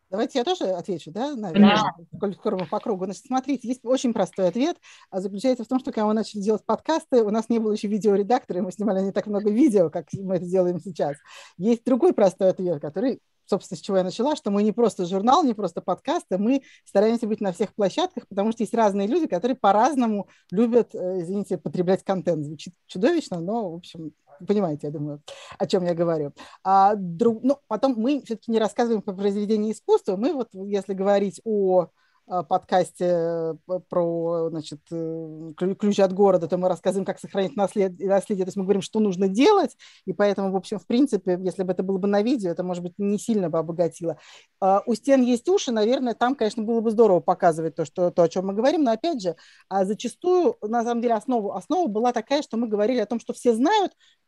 [0.09, 1.93] Давайте я тоже отвечу, да, наверное,
[2.33, 3.05] скоро по кругу.
[3.05, 4.77] Значит, смотрите, есть очень простой ответ.
[5.11, 7.87] А заключается в том, что когда мы начали делать подкасты, у нас не было еще
[7.87, 11.17] видеоредактора, и мы снимали не так много видео, как мы это делаем сейчас.
[11.57, 13.19] Есть другой простой ответ, который
[13.49, 17.27] собственно, с чего я начала, что мы не просто журнал, не просто подкасты, мы стараемся
[17.27, 22.03] быть на всех площадках, потому что есть разные люди, которые по-разному любят, э, извините, потреблять
[22.03, 22.45] контент.
[22.45, 24.13] Звучит чудовищно, но, в общем,
[24.47, 25.21] понимаете, я думаю,
[25.57, 26.33] о чем я говорю.
[26.63, 31.41] А, друг, ну, потом мы все-таки не рассказываем про произведение искусства, мы вот, если говорить
[31.43, 31.89] о
[32.29, 33.53] Э, подкасте э,
[33.89, 37.99] про значит, э, ключ от города, то мы рассказываем, как сохранить наслед...
[37.99, 39.75] наследие, то есть мы говорим, что нужно делать,
[40.05, 42.83] и поэтому, в общем, в принципе, если бы это было бы на видео, это, может
[42.83, 44.17] быть, не сильно бы обогатило.
[44.61, 48.21] А у стен есть уши, наверное, там, конечно, было бы здорово показывать то, что, то
[48.21, 49.35] о чем мы говорим, но, опять же,
[49.67, 53.33] а зачастую, на самом деле, основа, основа была такая, что мы говорили о том, что
[53.33, 54.18] все знают, а,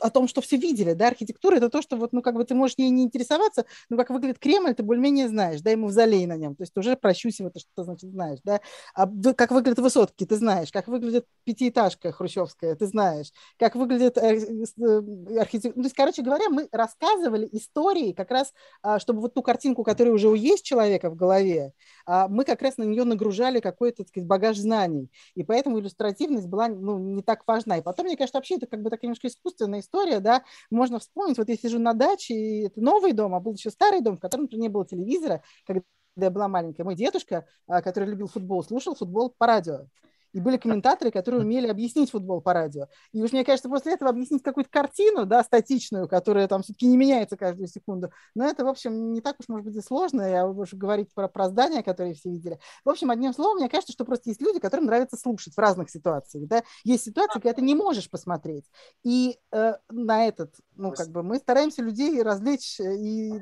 [0.00, 2.54] о том, что все видели, да, архитектура это то, что вот, ну, как бы ты
[2.54, 6.36] можешь ей не интересоваться, но как выглядит Кремль, ты более-менее знаешь, да, и мавзолей на
[6.36, 8.60] нем, то есть ты уже про Щусева ты что значит знаешь, да,
[8.94, 14.36] а как выглядят высотки, ты знаешь, как выглядит пятиэтажка хрущевская, ты знаешь, как выглядит э,
[14.36, 19.34] э, архитектура, ну, то есть, короче говоря, мы рассказывали истории как раз, а, чтобы вот
[19.34, 21.72] ту картинку, которая уже есть человека в голове,
[22.06, 26.46] а, мы как раз на нее нагружали какой-то, так сказать, багаж знаний, и поэтому иллюстративность
[26.46, 29.28] была, ну, не так важна, и потом, мне кажется, вообще это как бы так немножко
[29.28, 33.40] искусственная история, да, можно вспомнить, вот я сижу на даче, и это новый дом, а
[33.40, 35.82] был еще старый дом, в котором, например, не было телевизора, когда
[36.16, 36.84] я была маленькая.
[36.84, 39.86] Мой дедушка, а, который любил футбол, слушал футбол по радио.
[40.32, 42.86] И были комментаторы, которые умели объяснить футбол по радио.
[43.12, 46.96] И уж мне кажется, после этого объяснить какую-то картину, да, статичную, которая там все-таки не
[46.96, 50.22] меняется каждую секунду, но это, в общем, не так уж, может быть, и сложно.
[50.22, 52.58] Я уже говорить про, про здания, которые все видели.
[52.84, 55.90] В общем, одним словом, мне кажется, что просто есть люди, которым нравится слушать в разных
[55.90, 56.62] ситуациях, да.
[56.84, 58.64] Есть ситуации, когда ты не можешь посмотреть.
[59.04, 63.32] И э, на этот, ну, как бы мы стараемся людей развлечь э, и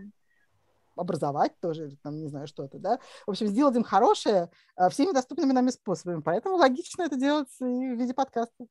[0.96, 2.98] образовать тоже, там, не знаю, что-то, да.
[3.26, 6.20] В общем, сделать им хорошее а, всеми доступными нами способами.
[6.22, 8.66] Поэтому логично это делать и в виде подкаста.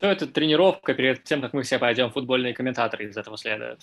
[0.00, 3.80] Ну, это тренировка перед тем, как мы все пойдем футбольные комментаторы из этого следует.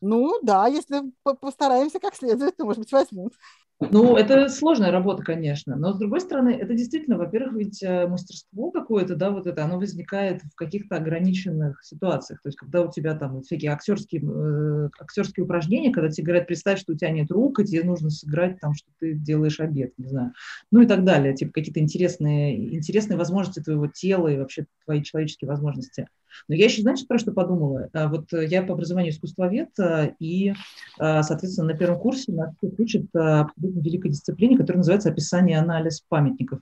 [0.00, 3.34] Ну да, если постараемся как следует, то, может быть, возьмут.
[3.80, 8.70] Ну, это сложная работа, конечно, но с другой стороны, это действительно, во-первых, ведь э, мастерство
[8.70, 13.14] какое-то, да, вот это, оно возникает в каких-то ограниченных ситуациях, то есть когда у тебя
[13.14, 17.58] там всякие актерские, э, актерские упражнения, когда тебе говорят, представь, что у тебя нет рук,
[17.58, 20.32] и тебе нужно сыграть там, что ты делаешь обед, не знаю,
[20.70, 25.48] ну и так далее, типа какие-то интересные, интересные возможности твоего тела и вообще твои человеческие
[25.48, 26.06] возможности.
[26.48, 27.88] Но я еще, знаете, про что подумала?
[27.92, 30.52] А, вот э, я по образованию искусствовед, э, и,
[30.98, 35.60] а, соответственно, на первом курсе нас учат э, абсолютно великой дисциплине, которая называется описание и
[35.60, 36.60] анализ памятников.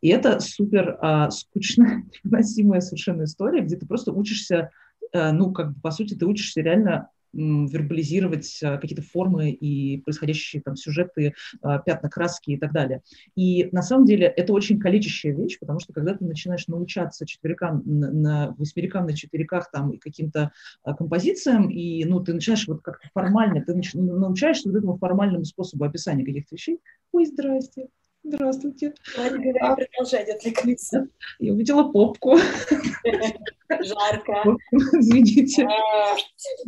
[0.00, 4.70] И это супер а, скучная, невыносимая совершенно история, где ты просто учишься,
[5.14, 10.76] ну, как бы, по сути, ты учишься реально вербализировать а, какие-то формы и происходящие там
[10.76, 13.02] сюжеты, а, пятна краски и так далее.
[13.34, 17.82] И на самом деле это очень калечащая вещь, потому что когда ты начинаешь научаться четверикам,
[17.84, 23.08] на восьмерикам, на четвериках там и каким-то а, композициям, и ну, ты начинаешь вот как-то
[23.14, 26.78] формально, ты научаешься вот этому формальному способу описания каких-то вещей.
[27.12, 27.88] Ой, здрасте,
[28.24, 28.94] Здравствуйте.
[29.18, 31.08] А, продолжать отвлекаться.
[31.40, 32.36] Я увидела попку.
[33.68, 34.56] Жарко.
[34.70, 35.66] Извините.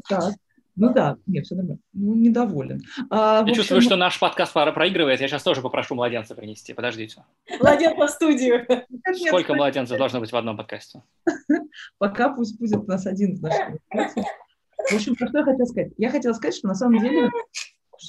[0.08, 0.34] Так.
[0.76, 1.80] Ну да, нет, все нормально.
[1.92, 2.82] Ну, недоволен.
[3.08, 3.54] А, я общем...
[3.54, 5.20] чувствую, что наш подкаст пара проигрывает.
[5.20, 6.72] Я сейчас тоже попрошу младенца принести.
[6.72, 7.24] Подождите.
[7.60, 8.66] Младенца в студию.
[9.26, 11.02] Сколько младенцев должно быть в одном подкасте?
[11.98, 14.24] Пока пусть будет у нас один в нашем подкасте.
[14.90, 15.92] В общем, что я хотела сказать?
[15.96, 17.30] Я хотела сказать, что на самом деле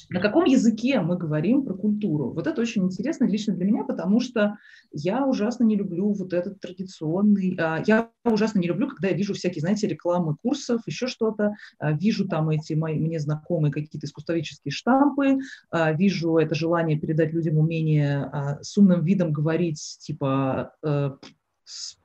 [0.09, 2.31] на каком языке мы говорим про культуру?
[2.31, 4.57] Вот это очень интересно лично для меня, потому что
[4.91, 7.57] я ужасно не люблю вот этот традиционный...
[7.59, 11.91] А, я ужасно не люблю, когда я вижу всякие, знаете, рекламы курсов, еще что-то, а,
[11.91, 15.37] вижу там эти мои, мне знакомые какие-то искусствоведческие штампы,
[15.69, 18.29] а, вижу это желание передать людям умение
[18.61, 21.11] с умным видом говорить, типа, э,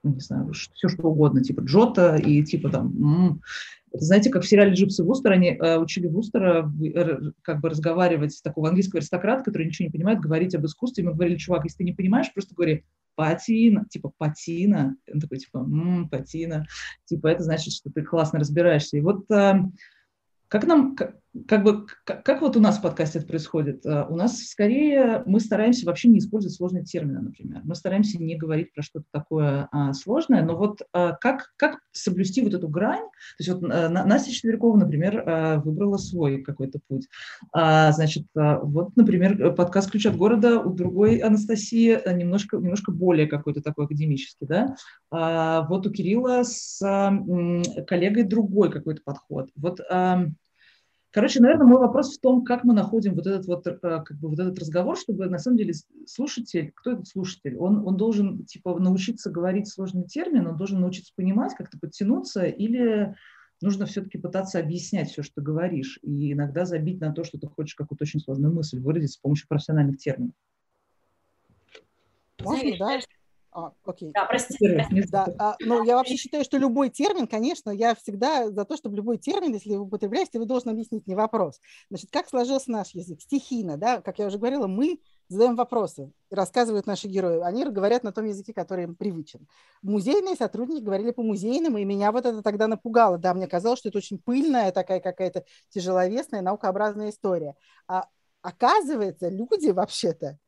[0.03, 3.40] не знаю, все что угодно, типа Джота и типа там
[3.92, 6.73] это, знаете, как в сериале «Джипсы Вустер», они э, учили Вустера
[7.42, 11.03] как бы разговаривать такого английского аристократа, который ничего не понимает, говорить об искусстве.
[11.03, 12.85] Мы говорили, чувак, если ты не понимаешь, просто говори
[13.16, 14.96] патина, типа патина.
[15.12, 16.66] Он такой, типа, м-м, патина.
[17.07, 18.96] Типа это значит, что ты классно разбираешься.
[18.96, 19.55] И вот э,
[20.46, 23.86] как нам, как, как бы, как, как вот у нас в подкасте это происходит?
[23.86, 27.60] Uh, у нас скорее мы стараемся вообще не использовать сложные термины, например.
[27.64, 32.42] Мы стараемся не говорить про что-то такое uh, сложное, но вот uh, как, как соблюсти
[32.42, 33.04] вот эту грань?
[33.38, 37.08] То есть вот Настя Четверякова, например, выбрала свой какой-то путь.
[37.52, 43.84] Значит, вот, например, подкаст «Ключ от города» у другой Анастасии немножко, немножко более какой-то такой
[43.86, 44.74] академический, да?
[45.68, 46.78] Вот у Кирилла с
[47.86, 49.50] коллегой другой какой-то подход.
[49.56, 49.80] Вот
[51.12, 54.29] Короче, наверное, мой вопрос в том, как мы находим вот этот вот, э, как бы
[54.29, 55.75] вот этот разговор, чтобы на самом деле
[56.07, 61.12] слушатель, кто этот слушатель, он, он должен типа научиться говорить сложный термин, он должен научиться
[61.16, 63.16] понимать, как-то подтянуться, или
[63.61, 67.49] нужно все-таки пытаться объяснять все, что ты говоришь, и иногда забить на то, что ты
[67.49, 70.35] хочешь какую-то очень сложную мысль выразить с помощью профессиональных терминов.
[72.40, 73.01] Можно, да?
[73.52, 74.12] А, окей.
[74.14, 74.86] Да, простите.
[75.10, 78.96] Да, а, ну, я вообще считаю, что любой термин, конечно, я всегда за то, чтобы
[78.96, 81.60] любой термин, если вы употребляете, вы должны объяснить, не вопрос.
[81.88, 83.20] Значит, как сложился наш язык?
[83.20, 87.40] Стихийно, да, как я уже говорила, мы задаем вопросы, рассказывают наши герои.
[87.40, 89.46] Они говорят на том языке, который им привычен.
[89.82, 93.18] Музейные сотрудники говорили по музейным, и меня вот это тогда напугало.
[93.18, 97.56] Да, мне казалось, что это очень пыльная такая какая-то тяжеловесная наукообразная история.
[97.88, 98.06] А
[98.42, 100.38] оказывается, люди вообще-то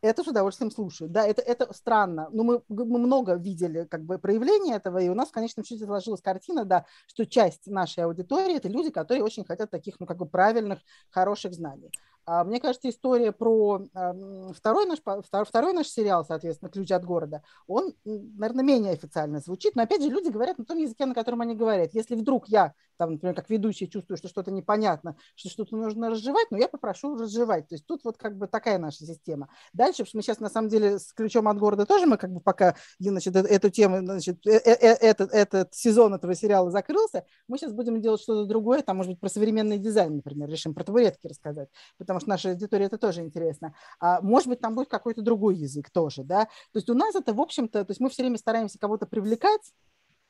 [0.00, 1.12] это с удовольствием слушают.
[1.12, 2.28] Да, это, это странно.
[2.32, 5.84] Но мы, мы много видели как бы проявления этого, и у нас в конечном счете
[5.84, 10.18] сложилась картина, да, что часть нашей аудитории– это люди, которые очень хотят таких, ну, как
[10.18, 10.80] бы правильных,
[11.10, 11.90] хороших знаний.
[12.30, 17.42] А мне кажется, история про э, второй, наш, второй, наш сериал, соответственно, «Ключ от города»,
[17.66, 21.40] он, наверное, менее официально звучит, но, опять же, люди говорят на том языке, на котором
[21.40, 21.94] они говорят.
[21.94, 26.48] Если вдруг я, там, например, как ведущий, чувствую, что что-то непонятно, что что-то нужно разжевать,
[26.50, 27.66] ну, я попрошу разжевать.
[27.68, 29.48] То есть тут вот как бы такая наша система.
[29.72, 32.74] Дальше, мы сейчас, на самом деле, с «Ключом от города» тоже мы как бы пока,
[32.98, 37.72] значит, э, эту тему, значит, э, э, этот, этот сезон этого сериала закрылся, мы сейчас
[37.72, 41.70] будем делать что-то другое, там, может быть, про современный дизайн, например, решим про табуретки рассказать,
[41.96, 43.74] потому потому что нашей аудитории это тоже интересно.
[44.00, 46.44] А, может быть, там будет какой-то другой язык тоже, да.
[46.44, 49.72] То есть у нас это, в общем-то, то есть мы все время стараемся кого-то привлекать,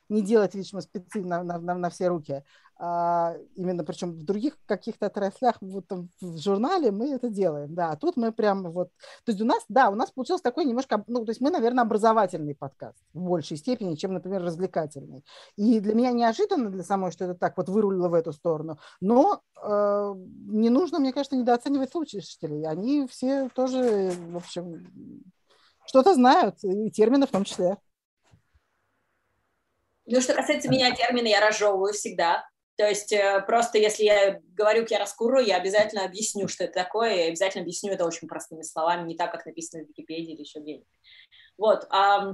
[0.09, 2.43] не делать вид, что мы на, на, на, все руки.
[2.81, 5.85] А, именно причем в других каких-то отраслях, вот
[6.21, 7.91] в журнале мы это делаем, да.
[7.91, 8.89] А тут мы прям вот,
[9.25, 11.83] то есть у нас, да, у нас получился такой немножко, ну, то есть мы, наверное,
[11.83, 15.25] образовательный подкаст в большей степени, чем, например, развлекательный.
[15.57, 19.41] И для меня неожиданно для самой, что это так вот вырулило в эту сторону, но
[19.61, 20.13] э,
[20.47, 22.65] не нужно, мне кажется, недооценивать слушателей.
[22.65, 24.85] Они все тоже, в общем,
[25.85, 27.77] что-то знают, и термины в том числе.
[30.11, 32.43] Ну, что касается меня термина, я разжевываю всегда.
[32.77, 37.27] То есть э, просто если я говорю киароскуру, я обязательно объясню, что это такое, я
[37.27, 40.87] обязательно объясню это очень простыми словами, не так, как написано в Википедии или еще где-нибудь.
[41.57, 41.85] Вот.
[41.89, 42.33] А,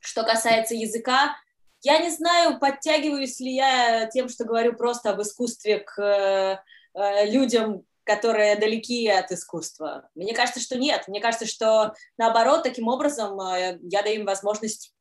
[0.00, 1.36] что касается языка,
[1.82, 7.84] я не знаю, подтягиваюсь ли я тем, что говорю просто об искусстве к э, людям,
[8.02, 10.08] которые далеки от искусства.
[10.14, 11.06] Мне кажется, что нет.
[11.06, 14.92] Мне кажется, что наоборот, таким образом э, я даю им возможность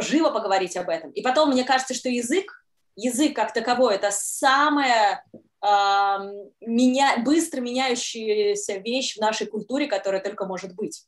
[0.00, 1.10] живо поговорить об этом.
[1.12, 2.64] И потом, мне кажется, что язык,
[2.96, 5.68] язык как таковой, это самая э,
[6.60, 11.04] меня, быстро меняющаяся вещь в нашей культуре, которая только может быть.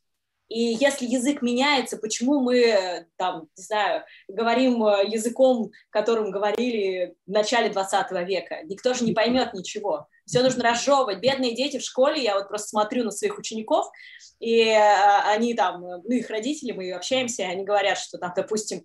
[0.49, 7.31] И если язык меняется, почему мы, там, не знаю, говорим э, языком, которым говорили в
[7.31, 8.61] начале 20 века?
[8.63, 10.07] Никто же не поймет ничего.
[10.25, 11.19] Все нужно разжевывать.
[11.19, 13.87] Бедные дети в школе, я вот просто смотрю на своих учеников,
[14.39, 18.83] и э, они там, ну, их родители, мы общаемся, они говорят, что там, допустим, э,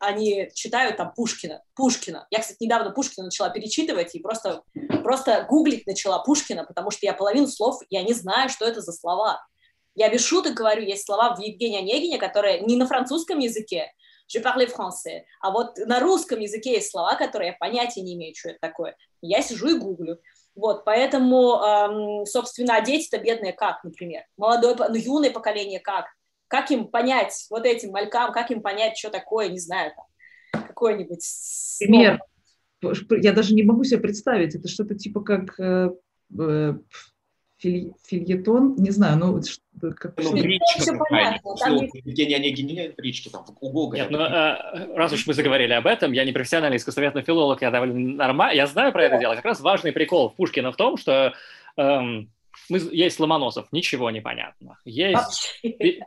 [0.00, 2.26] они читают там Пушкина, Пушкина.
[2.30, 4.62] Я, кстати, недавно Пушкина начала перечитывать и просто,
[5.02, 8.92] просто гуглить начала Пушкина, потому что я половину слов, я не знаю, что это за
[8.92, 9.44] слова.
[9.94, 13.92] Я без шуток говорю, есть слова в Евгении Онегине, которые не на французском языке,
[14.30, 18.34] je parle français, а вот на русском языке есть слова, которые я понятия не имею,
[18.36, 18.96] что это такое.
[19.20, 20.20] Я сижу и гуглю.
[20.60, 24.24] Вот, поэтому, собственно, а дети-то бедные как, например?
[24.36, 26.06] Молодое, ну, юное поколение как?
[26.48, 31.24] Как им понять, вот этим малькам, как им понять, что такое, не знаю, там, какой-нибудь...
[31.78, 32.20] Пример.
[33.22, 34.54] Я даже не могу себе представить.
[34.54, 35.90] Это что-то типа как э,
[36.38, 36.74] э,
[37.60, 39.40] филь, фильетон, не знаю, ну,
[39.92, 40.16] как...
[40.18, 44.02] Ну, бричка какая-нибудь, Евгений Онегин, не брички, там, у Гоголя.
[44.02, 47.70] Нет, ну, э, раз уж мы заговорили об этом, я не профессиональный искусствоведный филолог, я
[47.70, 49.34] довольно нормально, я знаю про это дело.
[49.34, 51.34] Как раз важный прикол в Пушкина в том, что
[51.76, 52.30] эм,
[52.68, 54.78] мы, есть Ломоносов, ничего не понятно.
[54.84, 55.60] Есть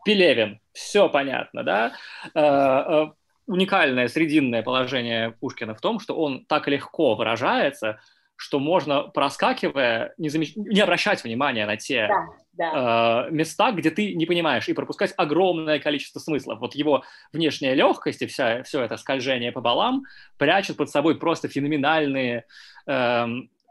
[0.06, 1.94] Пелевин, все понятно, да?
[2.34, 3.12] Э, э,
[3.48, 8.00] уникальное срединное положение Пушкина в том, что он так легко выражается,
[8.44, 10.54] что можно, проскакивая, не, замеч...
[10.58, 13.28] не обращать внимания на те да, да.
[13.30, 16.60] Э, места, где ты не понимаешь, и пропускать огромное количество смыслов.
[16.60, 20.04] Вот его внешняя легкость и вся, все это скольжение по балам
[20.38, 22.44] прячет под собой просто феноменальные
[22.86, 23.28] э,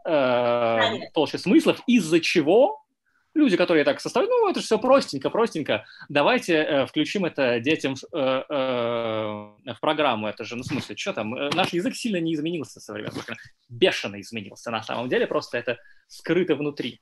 [0.06, 0.80] э,
[1.12, 2.81] толщи смыслов, из-за чего
[3.34, 7.94] люди, которые так составляют, ну, это же все простенько, простенько, давайте э, включим это детям
[7.94, 12.18] э, э, в программу, это же, ну, в смысле, что там, э, наш язык сильно
[12.18, 13.12] не изменился со времен
[13.68, 17.00] бешено изменился на самом деле, просто это скрыто внутри.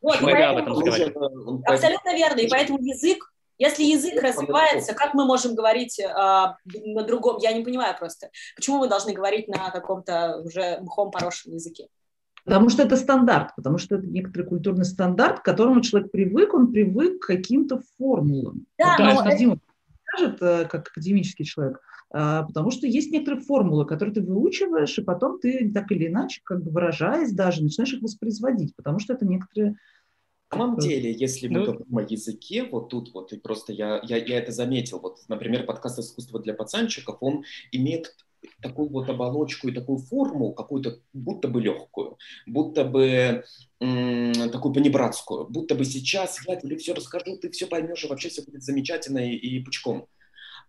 [0.00, 0.72] Вот, Мы об этом
[1.66, 7.38] Абсолютно верно, и поэтому язык, если язык развивается, как мы можем говорить э, на другом,
[7.38, 11.88] я не понимаю просто, почему мы должны говорить на каком-то уже мхом поросшем языке?
[12.44, 16.70] Потому что это стандарт, потому что это некоторый культурный стандарт, к которому человек привык, он
[16.72, 18.66] привык к каким-то формулам.
[18.78, 19.36] Да, вот, но...
[19.36, 19.58] Дима
[20.14, 21.80] скажет, э, как академический человек,
[22.10, 26.42] а, потому что есть некоторые формулы, которые ты выучиваешь, и потом ты так или иначе,
[26.44, 29.76] как бы выражаясь даже, начинаешь их воспроизводить, потому что это некоторые
[30.52, 34.00] на самом деле, если мы ну, говорим о языке, вот тут вот, и просто я,
[34.04, 38.14] я, я это заметил, вот, например, подкаст «Искусство для пацанчиков», он имеет
[38.60, 43.44] такую вот оболочку и такую форму, какую-то будто бы легкую, будто бы
[43.78, 48.42] такую понебратскую, будто бы сейчас я тебе все расскажу, ты все поймешь, и вообще все
[48.42, 50.06] будет замечательно и, и пучком.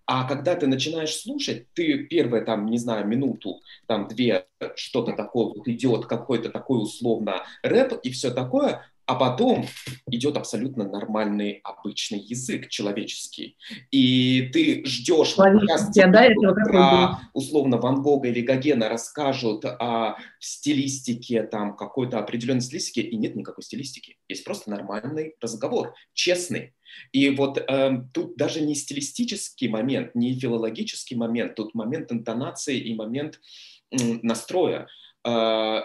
[0.08, 5.48] А когда ты начинаешь слушать, ты первые там, не знаю, минуту, там две, что-то такое
[5.48, 9.66] вот идет, какой-то такой условно рэп и все такое, а потом
[10.10, 13.58] идет абсолютно нормальный обычный язык человеческий.
[13.92, 15.36] И ты ждешь,
[16.08, 23.02] до этого про, условно, Ван Гога или Гогена расскажут о стилистике, там, какой-то определенной стилистике,
[23.02, 24.18] и нет никакой стилистики.
[24.28, 26.74] Есть просто нормальный разговор, честный.
[27.12, 32.96] И вот э, тут даже не стилистический момент, не филологический момент, тут момент интонации и
[32.96, 33.40] момент
[33.92, 34.88] э, настроя,
[35.26, 35.82] э,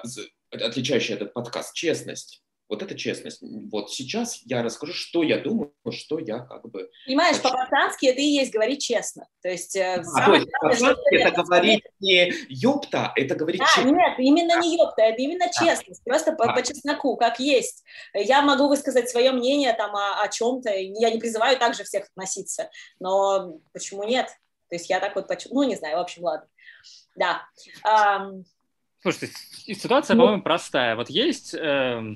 [0.50, 2.42] отличающий этот подкаст, честность.
[2.70, 3.42] Вот это честность.
[3.42, 6.88] Вот сейчас я расскажу, что я думаю, что я как бы...
[7.04, 7.50] Понимаешь, хочу.
[7.50, 9.26] по-пацански это и есть говорить честно.
[9.42, 9.74] То есть...
[9.74, 13.90] Э, а, то есть по-пацански это говорить не ёпта, это говорить да, честно.
[13.90, 15.64] нет, именно не ёпта, это именно а.
[15.64, 16.04] честность.
[16.04, 16.54] Просто по, а.
[16.54, 17.82] по чесноку, как есть.
[18.14, 20.70] Я могу высказать свое мнение там о, о чем-то.
[20.72, 22.70] Я не призываю также всех относиться.
[23.00, 24.28] Но почему нет?
[24.68, 25.28] То есть я так вот...
[25.50, 26.46] Ну, не знаю, в общем, ладно.
[27.16, 27.42] Да.
[29.02, 29.34] Слушайте,
[29.74, 30.94] ситуация, ну, по-моему, простая.
[30.94, 31.52] Вот есть...
[31.52, 32.14] Э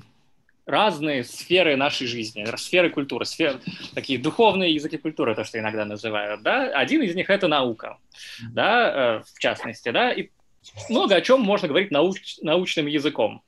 [0.65, 3.59] разные сферы нашей жизни, сферы культуры, сферы,
[3.93, 7.97] такие духовные языки культуры, то, что иногда называют, да, один из них— это наука,
[8.51, 10.29] да, э, в частности, да, и
[10.89, 13.43] много о чем можно говорить науч, научным языком.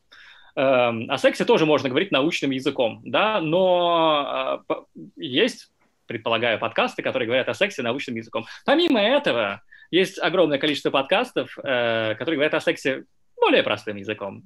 [0.55, 4.73] Эм, о сексе тоже можно говорить научным языком, да, но э,
[5.15, 5.71] есть,
[6.05, 8.45] предполагаю, подкасты, которые говорят о сексе научным языком.
[8.65, 13.05] Помимо этого, есть огромное количество подкастов, э, которые говорят о сексе
[13.39, 14.43] более простым языком,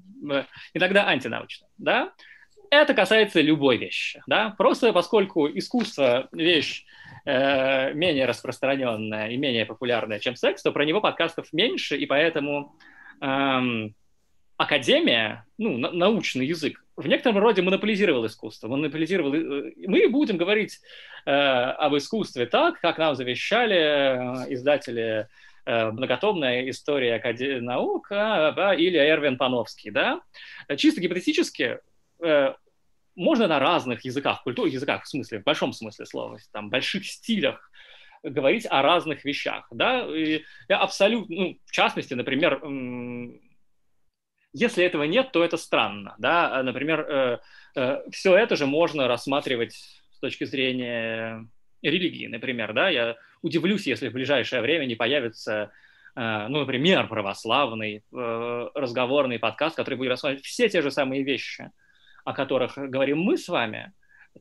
[0.73, 2.11] иногда антинаучно, да.
[2.71, 4.55] Это касается любой вещи, да.
[4.57, 6.85] Просто поскольку искусство– вещь
[7.25, 12.73] э, менее распространенная и менее популярная, чем секс, то про него подкастов меньше, и поэтому
[13.19, 13.93] эм,
[14.55, 18.69] академия, ну, на, научный язык, в некотором роде монополизировал искусство.
[18.69, 19.33] Монополизировал...
[19.33, 20.79] Э, мы будем говорить
[21.25, 25.27] э, об искусстве так, как нам завещали э, издатели
[25.65, 27.21] э, «Многотомная история
[27.59, 29.91] наук» э, или Эрвин Пановский.
[29.91, 30.21] Да?
[30.77, 31.79] Чисто гипотетически
[32.23, 32.53] э,
[33.15, 37.69] можно на разных языках, культурных языках, в смысле, в большом смысле слова, там, больших стилях,
[38.23, 42.61] говорить о разных вещах, да, и я абсолютно, ну, в частности, например,
[44.53, 46.15] если этого нет, то это странно.
[46.17, 46.59] Да?
[46.59, 47.39] А, например, э,
[47.75, 51.47] э, все это же можно рассматривать с точки зрения
[51.81, 52.73] религии, например.
[52.73, 52.89] Да?
[52.89, 55.71] Я удивлюсь, если в ближайшее время не появится,
[56.15, 61.71] э, ну, например, православный разговорный подкаст, который будет рассматривать все те же самые вещи,
[62.23, 63.93] о которых говорим мы с вами,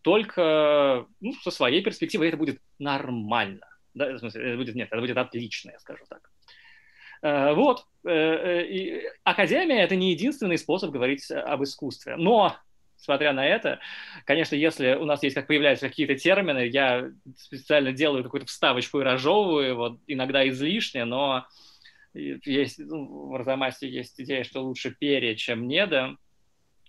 [0.03, 3.67] только ну, со своей перспективы это будет нормально.
[3.95, 4.13] Да?
[4.13, 6.31] В смысле, это будет, нет, это будет отлично, я скажу так.
[7.23, 7.85] Э, вот.
[8.05, 12.17] Э, э, и академия— это не единственный способ говорить об искусстве.
[12.17, 12.57] Но,
[12.97, 13.81] смотря на это,
[14.25, 19.05] конечно, если у нас есть, как появляются какие-то термины, я специально делаю какую-то вставочку и
[19.05, 21.47] разжевываю, вот иногда излишне, но
[22.15, 26.17] есть, ну, в Арзамасе есть идея, что лучше перья, чем неда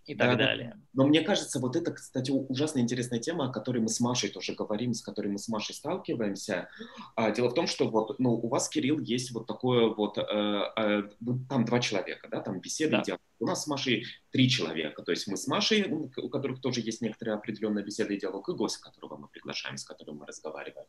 [0.05, 0.77] и так да, далее.
[0.93, 4.53] Но мне кажется, вот это, кстати, ужасно интересная тема, о которой мы с Машей тоже
[4.53, 6.69] говорим, с которой мы с Машей сталкиваемся.
[7.15, 10.21] А, дело в том, что вот, ну, у вас, Кирилл, есть вот такое вот, э,
[10.23, 11.03] э,
[11.49, 13.03] там два человека, да, там беседа, да.
[13.03, 13.21] диалог.
[13.39, 17.01] У нас с Машей три человека, то есть мы с Машей, у которых тоже есть
[17.01, 20.87] некоторая определенная беседа и диалог, и гость, которого мы приглашаем, с которым мы разговариваем.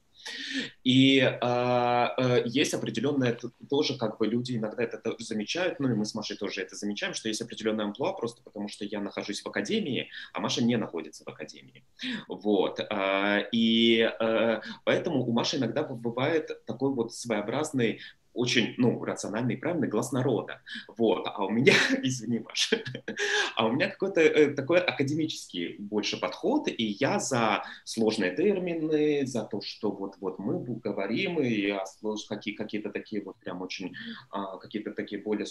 [0.85, 3.39] И э, э, есть определенное,
[3.69, 7.15] тоже как бы люди иногда это замечают, ну и мы с Машей тоже это замечаем,
[7.15, 11.25] что есть определенная амплуа, просто потому что я нахожусь в академии, а Маша не находится
[11.25, 11.85] в академии.
[12.29, 12.79] Вот.
[12.79, 18.01] Э, и э, поэтому у Маши иногда бывает такой вот своеобразный
[18.35, 20.63] очень, ну, рациональный и правильный глаз народа.
[20.97, 21.27] Вот.
[21.27, 22.83] А у меня, извини, Маша,
[23.57, 29.45] а у меня какой-то э, такой академический больше подход, и я за сложные термины, за
[29.45, 31.77] то, что вот, вот мы говорим, и
[32.29, 33.95] какие, какие-то такие вот прям очень,
[34.31, 35.47] а, какие-то такие более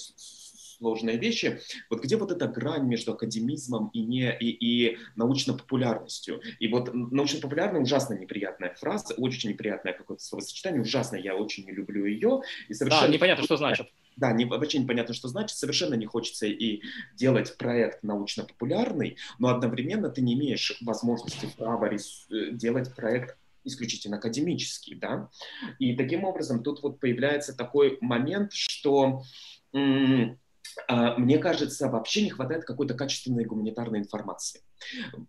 [0.82, 1.59] сложные вещи.
[1.91, 6.41] Вот где вот эта грань между академизмом и, не, и, и научно-популярностью?
[6.59, 12.05] И вот научно-популярная ужасно неприятная фраза, очень неприятное какое-то словосочетание, ужасно, я очень не люблю
[12.05, 12.41] ее.
[12.67, 13.07] И совершенно...
[13.07, 13.88] Да, непонятно, что значит.
[14.17, 15.55] Да, не, вообще непонятно, что значит.
[15.55, 16.82] Совершенно не хочется и
[17.15, 22.25] делать проект научно-популярный, но одновременно ты не имеешь возможности права рис...
[22.32, 25.29] Э, делать проект исключительно академический, да.
[25.77, 29.21] И таким образом тут вот появляется такой момент, что
[29.73, 30.36] а,
[30.88, 34.61] мне кажется, вообще не хватает какой-то качественной гуманитарной информации.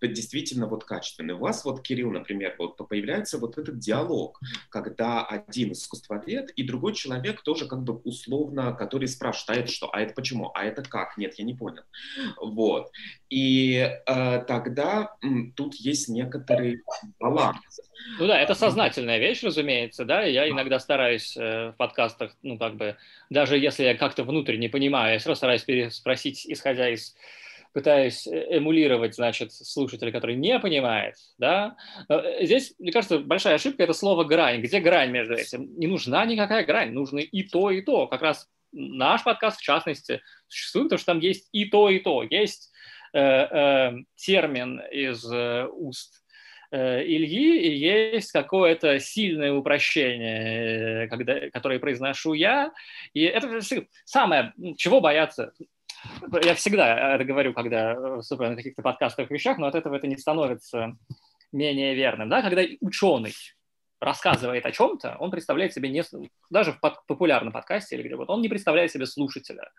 [0.01, 1.35] Действительно вот качественной.
[1.35, 6.95] У вас вот, Кирилл, например, вот появляется вот этот диалог, когда один искусствовед и другой
[6.95, 10.83] человек тоже как бы условно, который спрашивает, а это что, а это почему, а это
[10.83, 11.83] как, нет, я не понял.
[12.41, 12.91] Вот.
[13.31, 13.77] И
[14.07, 16.83] э, тогда м, тут есть некоторый
[17.19, 17.59] баланс.
[18.19, 22.77] Ну да, это сознательная вещь, разумеется, да, я иногда стараюсь э, в подкастах, ну как
[22.77, 22.97] бы,
[23.31, 27.15] даже если я как-то внутренне понимаю, я все равно стараюсь переспросить, исходя из
[27.73, 31.77] пытаюсь э, эмулировать, значит, слушателя, который не понимает, да,
[32.09, 34.61] э, здесь, мне кажется, большая ошибка– это слово «грань».
[34.61, 35.75] Где грань между этим?
[35.79, 38.07] Не нужна никакая грань, нужно и то, и то.
[38.07, 42.23] Как раз наш подкаст, в частности, существует, потому что там есть и то, и то.
[42.23, 42.73] Есть
[43.13, 46.23] э, э, термин из э, уст
[46.75, 52.73] Э, Ильи, и есть какое-то сильное упрощение, когда, которое произношу я.
[53.13, 53.61] И это
[54.07, 55.53] самое, чего бояться.
[56.43, 60.17] Я всегда это говорю, когда выступаю на каких-то подкастах вещах, но от этого это не
[60.17, 60.97] становится
[61.53, 62.29] менее верным.
[62.29, 62.43] Да?
[62.43, 63.35] Когда ученый
[64.01, 66.03] рассказывает о чем-то, он представляет себе, не,
[66.51, 69.71] даже в популярном подкасте или где вот, он не представляет себе слушателя.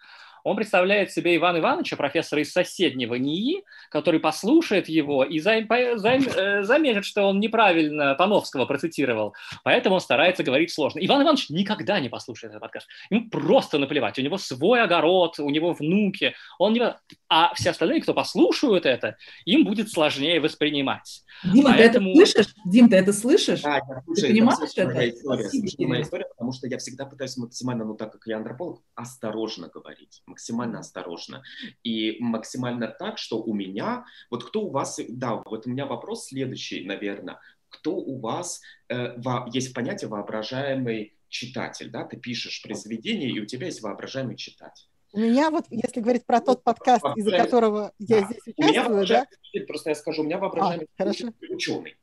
[0.43, 6.21] Он представляет себе Ивана Ивановича, профессора из соседнего НИИ, который послушает его и зам, зам,
[6.21, 9.33] э, заметит, что он неправильно Пановского процитировал.
[9.63, 10.99] Поэтому он старается говорить сложно.
[10.99, 12.87] Иван Иванович никогда не послушает этот подкаст.
[13.09, 14.19] Ему просто наплевать.
[14.19, 16.33] У него свой огород, у него внуки.
[16.59, 16.81] Он не...
[17.29, 21.23] А все остальные, кто послушают это, им будет сложнее воспринимать.
[21.43, 22.13] Дима, Поэтому...
[22.13, 22.55] ты это слышишь?
[22.65, 23.61] Дим, ты это слышишь?
[23.61, 24.93] Да, я слушаю, ты понимаешь это?
[24.93, 28.37] Моя история, Спасибо, моя история, потому что я всегда пытаюсь максимально, ну так как я
[28.37, 31.43] антрополог, осторожно говорить максимально осторожно.
[31.83, 36.27] И максимально так, что у меня, вот кто у вас, да, вот у меня вопрос
[36.27, 43.29] следующий, наверное, кто у вас, э, во, есть понятие воображаемый читатель, да, ты пишешь произведение,
[43.29, 44.87] и у тебя есть воображаемый читатель.
[45.13, 48.25] У меня вот, если говорить про тот подкаст, из-за которого я да.
[48.25, 49.65] здесь участвую, у меня да?
[49.67, 51.05] Просто я скажу, у меня воображаемый а,
[51.49, 51.97] ученый,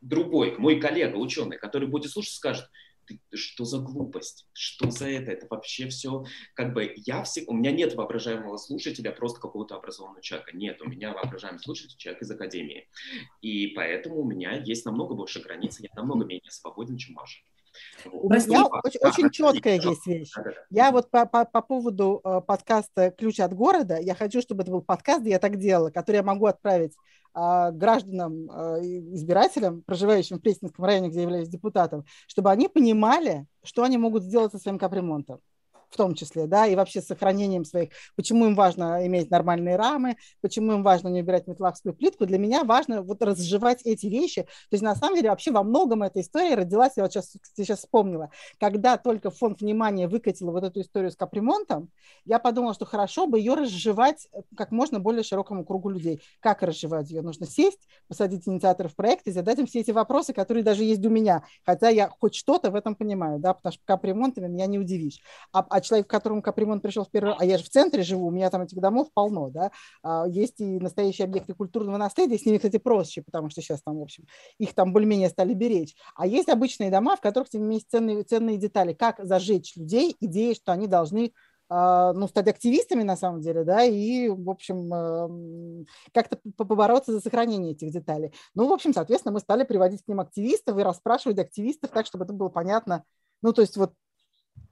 [0.00, 2.70] другой, мой коллега, ученый, который будет слушать, скажет,
[3.06, 7.54] ты, что за глупость, что за это, это вообще все, как бы, я все, у
[7.54, 12.30] меня нет воображаемого слушателя, просто какого-то образованного человека, нет, у меня воображаемый слушатель человек из
[12.30, 12.88] академии,
[13.40, 17.40] и поэтому у меня есть намного больше границ, я намного менее свободен, чем Маша.
[18.10, 20.32] У меня очень, очень четкая есть вещь.
[20.70, 24.72] Я вот по, по, по поводу э, подкаста «Ключ от города», я хочу, чтобы это
[24.72, 26.94] был подкаст, я так делала, который я могу отправить
[27.34, 28.80] э, гражданам, э,
[29.14, 34.22] избирателям, проживающим в Пресненском районе, где я являюсь депутатом, чтобы они понимали, что они могут
[34.22, 35.40] сделать со своим капремонтом
[35.90, 40.16] в том числе, да, и вообще с сохранением своих, почему им важно иметь нормальные рамы,
[40.40, 44.72] почему им важно не убирать метлахскую плитку, для меня важно вот разжевать эти вещи, то
[44.72, 48.30] есть на самом деле вообще во многом эта история родилась, я вот сейчас, сейчас вспомнила,
[48.58, 51.90] когда только фонд внимания выкатил вот эту историю с капремонтом,
[52.24, 56.20] я подумала, что хорошо бы ее разжевать как можно более широкому кругу людей.
[56.40, 57.22] Как разжевать ее?
[57.22, 61.10] Нужно сесть, посадить инициаторов проекта и задать им все эти вопросы, которые даже есть у
[61.10, 65.20] меня, хотя я хоть что-то в этом понимаю, да, потому что капремонтами меня не удивишь.
[65.52, 68.28] А, а человек, к которому капремонт пришел в первый а я же в центре живу,
[68.28, 69.70] у меня там этих домов полно, да,
[70.02, 73.98] а, есть и настоящие объекты культурного наследия, с ними, кстати, проще, потому что сейчас там,
[73.98, 74.24] в общем,
[74.58, 75.94] их там более-менее стали беречь.
[76.14, 80.54] А есть обычные дома, в которых тем есть ценные, ценные детали, как зажечь людей, идеей,
[80.54, 81.32] что они должны
[81.68, 87.72] а, ну, стать активистами на самом деле, да, и, в общем, как-то побороться за сохранение
[87.72, 88.32] этих деталей.
[88.54, 92.24] Ну, в общем, соответственно, мы стали приводить к ним активистов и расспрашивать активистов так, чтобы
[92.24, 93.04] это было понятно.
[93.42, 93.92] Ну, то есть вот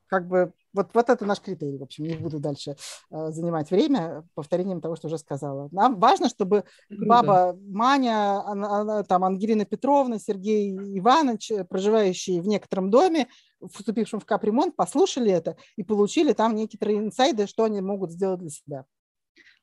[0.07, 2.77] как бы вот, вот это наш критерий, в общем, не буду дальше
[3.11, 5.69] э, занимать время повторением того, что уже сказала.
[5.73, 7.07] Нам важно, чтобы Круто.
[7.07, 13.29] баба Маня, она, она, там Ангелина Петровна, Сергей Иванович, э, проживающие в некотором доме,
[13.73, 18.51] вступившем в капремонт, послушали это и получили там некоторые инсайды, что они могут сделать для
[18.51, 18.85] себя.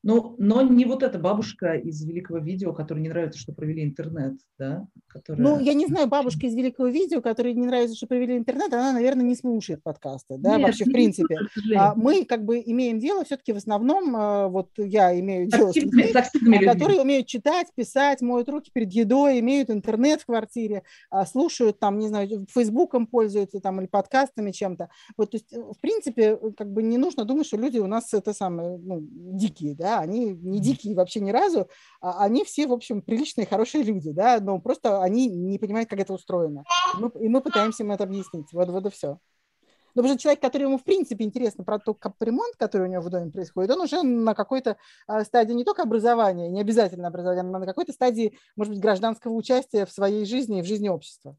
[0.04, 4.34] Но, но не вот эта бабушка из великого видео, которой не нравится, что провели интернет,
[4.58, 4.88] да?
[5.08, 5.44] Которая...
[5.44, 8.94] Ну, я не знаю, бабушка из великого видео, которой не нравится, что провели интернет, она,
[8.94, 11.38] наверное, не слушает подкасты, да, Нет, вообще, в принципе.
[11.76, 15.76] А мы как бы имеем дело все-таки в основном, а, вот я имею дело с
[15.76, 20.82] людьми, а, которые умеют читать, писать, моют руки перед едой, имеют интернет в квартире,
[21.28, 24.90] слушают там, не знаю, фейсбуком пользуются там или подкастами чем-то.
[25.16, 28.34] Вот, то есть, в принципе, как бы не нужно думать, что люди у нас это
[28.34, 31.68] самое, ну, дикие, да, да, они не дикие вообще ни разу,
[32.00, 36.00] а они все, в общем, приличные, хорошие люди, да, но просто они не понимают, как
[36.00, 36.64] это устроено.
[36.98, 38.48] И мы, и мы пытаемся им это объяснить.
[38.54, 39.18] Вот, вот и все.
[39.94, 43.10] Но уже человек, который ему в принципе интересно про тот капремонт, который у него в
[43.10, 47.60] доме происходит, он уже на какой-то а, стадии не только образования, не обязательно образования, но
[47.60, 51.36] на какой-то стадии, может быть, гражданского участия в своей жизни и в жизни общества.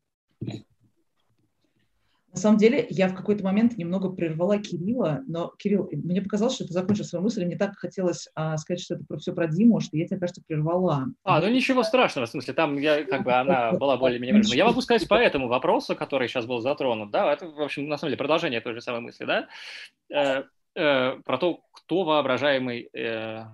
[2.33, 6.67] На самом деле, я в какой-то момент немного прервала Кирилла, но, Кирилл, мне показалось, что
[6.67, 9.47] ты закончил свою мысль, и мне так хотелось а, сказать, что это про, все про
[9.47, 11.09] Диму, что я тебя, кажется, прервала.
[11.25, 14.43] А, ну ничего страшного, в смысле, там я, как бы она была более-менее...
[14.47, 17.99] Я могу сказать по этому вопросу, который сейчас был затронут, да, это, в общем, на
[17.99, 19.49] самом деле, продолжение той же самой мысли, да,
[20.11, 23.45] э, э, про то, кто воображаемый э,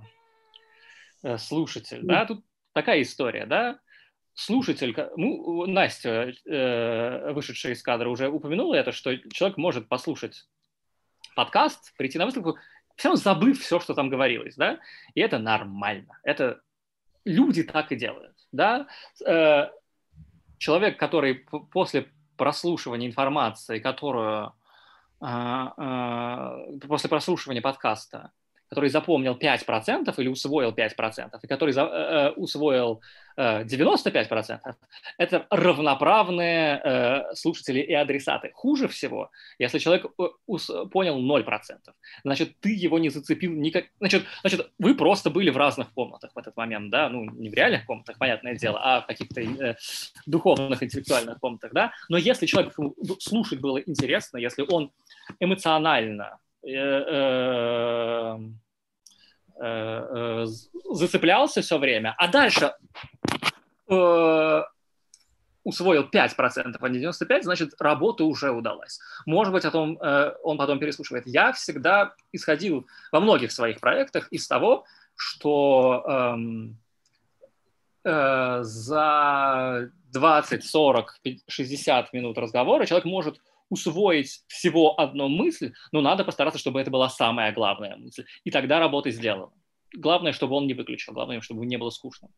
[1.24, 3.80] э, слушатель, да, тут такая история, да,
[4.38, 10.46] слушатель, ну, Настя, э, вышедшая из кадра, уже упомянула это, что человек может послушать
[11.34, 12.56] подкаст, прийти на выставку,
[12.94, 14.78] все равно забыв все, что там говорилось, да,
[15.14, 16.60] и это нормально, это
[17.24, 18.86] люди так и делают, да,
[19.26, 19.70] э,
[20.58, 21.34] человек, который
[21.72, 24.52] после прослушивания информации, которую
[25.20, 28.30] э, после прослушивания подкаста
[28.68, 33.00] который запомнил 5% или усвоил 5%, и который за, э, усвоил
[33.36, 34.74] э, 95%,
[35.16, 38.50] это равноправные э, слушатели и адресаты.
[38.54, 41.78] Хуже всего, если человек э, ус, понял 0%,
[42.24, 43.86] значит, ты его не зацепил никак...
[44.00, 47.54] Значит, значит, вы просто были в разных комнатах в этот момент, да, ну, не в
[47.54, 49.76] реальных комнатах, понятное дело, а в каких-то э,
[50.26, 54.90] духовных, интеллектуальных комнатах, да, но если человеку слушать было интересно, если он
[55.40, 56.47] эмоционально Э, э, э,
[60.92, 62.74] зацеплялся все время, а дальше
[65.64, 69.00] усвоил 5%, а не 95%, значит, работа уже удалась.
[69.26, 69.98] Может быть, о том,
[70.42, 71.26] он потом переслушивает.
[71.26, 74.86] Я всегда исходил во многих своих проектах из того,
[75.18, 76.78] что эм,
[78.04, 83.40] э, за 20, 40, 60 минут разговора человек может
[83.70, 88.24] усвоить всего одну мысль, но надо постараться, чтобы это была самая главная мысль.
[88.44, 89.52] И тогда работа сделана.
[89.94, 92.28] Главное, чтобы он не выключил, главное, чтобы не было скучно.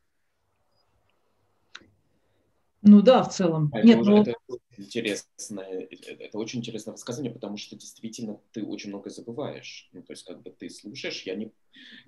[2.82, 3.70] Ну да, в целом.
[3.74, 4.22] А Нет, это, ну...
[4.22, 4.34] это
[4.78, 5.86] интересное,
[6.18, 9.90] это очень интересное высказывание, потому что действительно ты очень многое забываешь.
[9.92, 11.52] Ну, то есть как бы ты слушаешь, я не...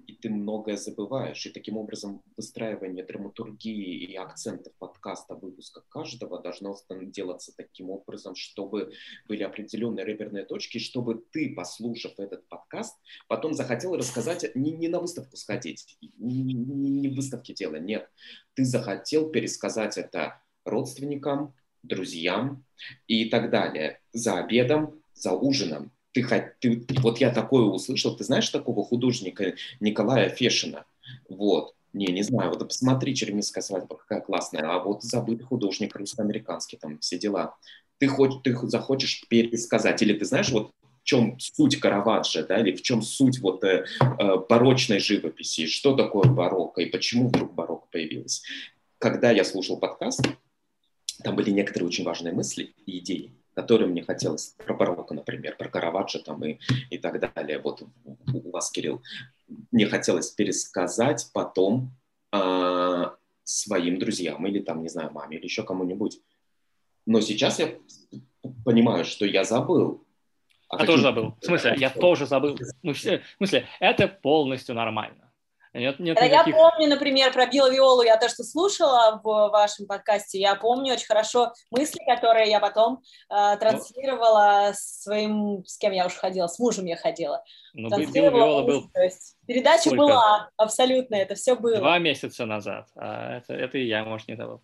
[0.07, 1.45] и ты многое забываешь.
[1.45, 8.93] И таким образом выстраивание драматургии и акцентов подкаста, выпуска каждого должно делаться таким образом, чтобы
[9.29, 12.97] были определенные реперные точки, чтобы ты, послушав этот подкаст,
[13.29, 18.09] потом захотел рассказать, не, не на выставку сходить, не, не, не в выставке дело, нет.
[18.55, 22.65] Ты захотел пересказать это родственникам, друзьям
[23.07, 24.01] и так далее.
[24.13, 25.93] За обедом, за ужином.
[26.13, 26.25] Ты,
[26.61, 30.85] ты, вот я такое услышал, ты знаешь такого художника Николая Фешина?
[31.29, 31.75] Вот.
[31.93, 34.63] Не, не знаю, вот посмотри, «Черемисская свадьба», какая классная.
[34.63, 37.57] А вот забытый художник русско-американский, там все дела.
[37.99, 42.75] Ты, хоть, ты захочешь пересказать, или ты знаешь, вот в чем суть Караваджо, да, или
[42.75, 47.89] в чем суть вот э, э, барочной живописи, что такое барокко и почему вдруг барокко
[47.91, 48.43] появилось.
[48.99, 50.23] Когда я слушал подкаст,
[51.23, 55.68] там были некоторые очень важные мысли и идеи, которые мне хотелось, про барокко, например, про
[55.68, 56.59] Караваджо там и,
[56.91, 57.59] и так далее.
[57.59, 57.83] Вот
[58.33, 59.03] у вас, Кирилл,
[59.70, 61.93] мне хотелось пересказать потом
[62.33, 63.05] э,
[63.45, 66.20] своим друзьям или там, не знаю, маме или еще кому-нибудь.
[67.07, 67.75] Но сейчас я
[68.64, 70.07] понимаю, что я забыл.
[70.68, 71.35] А я тоже забыл.
[71.41, 72.59] В смысле, я тоже забыл.
[72.83, 75.22] Ну, в смысле, это полностью нормально.
[75.75, 76.55] Нет, нет никаких...
[76.55, 80.93] Я помню, например, про Билла Виолу, я то, что слушала в вашем подкасте, я помню
[80.93, 86.47] очень хорошо мысли, которые я потом э, транслировала ну, своим, с кем я уже ходила,
[86.47, 87.43] с мужем я ходила.
[87.73, 88.91] Ну, Билл Виола был...
[88.93, 89.97] То есть передача Сколько?
[89.97, 91.79] была, абсолютно, это все было.
[91.79, 94.61] Два месяца назад, а это, это и я, может, не забыл.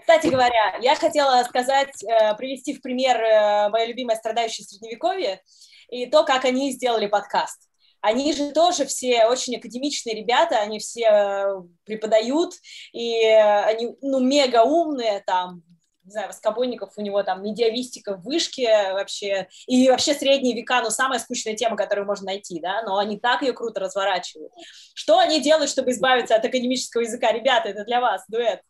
[0.00, 5.40] Кстати говоря, я хотела сказать, э, привести в пример э, мое любимое «Страдающее средневековье»
[5.88, 7.67] и то, как они сделали подкаст
[8.00, 12.54] они же тоже все очень академичные ребята, они все э, преподают,
[12.92, 15.62] и они, ну, мега умные, там,
[16.04, 20.90] не знаю, Воскобойников, у него там медиавистика в вышке вообще, и вообще средние века, ну,
[20.90, 24.52] самая скучная тема, которую можно найти, да, но они так ее круто разворачивают.
[24.94, 27.30] Что они делают, чтобы избавиться от академического языка?
[27.32, 28.62] Ребята, это для вас, дуэт.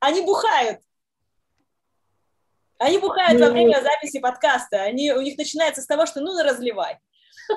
[0.00, 0.80] Они бухают,
[2.78, 4.82] они бухают во время записи подкаста.
[4.82, 6.98] Они, у них начинается с того, что ну разливай.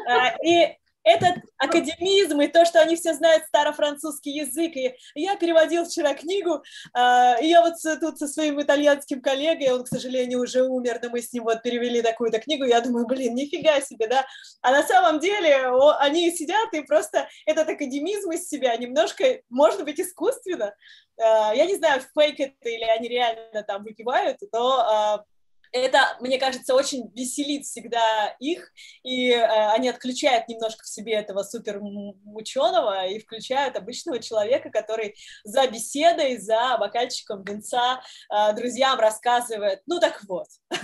[0.08, 0.78] А, и
[1.08, 4.76] этот академизм и то, что они все знают старофранцузский язык.
[4.76, 6.62] И я переводил вчера книгу,
[6.94, 11.10] а, и я вот тут со своим итальянским коллегой, он, к сожалению, уже умер, но
[11.10, 14.26] мы с ним вот перевели такую-то книгу, я думаю, блин, нифига себе, да.
[14.62, 15.68] А на самом деле
[16.00, 20.76] они сидят и просто этот академизм из себя немножко, может быть, искусственно.
[21.18, 25.26] А, я не знаю, фейк это или они реально там выпивают, но
[25.72, 28.72] это, мне кажется, очень веселит всегда их,
[29.04, 31.82] и э, они отключают немножко в себе этого супер
[32.26, 38.02] ученого и включают обычного человека, который за беседой, за бокальчиком винца
[38.32, 40.48] э, друзьям рассказывает, ну так вот,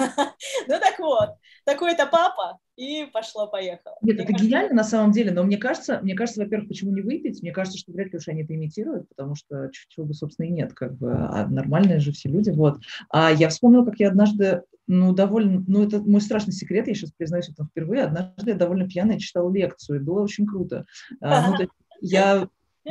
[0.67, 3.95] ну так вот, такой-то папа, и пошло-поехало.
[4.01, 4.45] Нет, это кажется...
[4.45, 7.41] гениально на самом деле, но мне кажется, мне кажется, во-первых, почему не выпить?
[7.41, 10.51] Мне кажется, что вряд ли уж они это имитируют, потому что чего бы, собственно, и
[10.51, 12.79] нет, как бы, а нормальные же все люди, вот.
[13.09, 17.11] А я вспомнила, как я однажды, ну, довольно, ну, это мой страшный секрет, я сейчас
[17.11, 20.85] признаюсь это впервые, однажды я довольно пьяная читала лекцию, и было очень круто.
[21.21, 21.67] А, ну,
[22.01, 22.47] я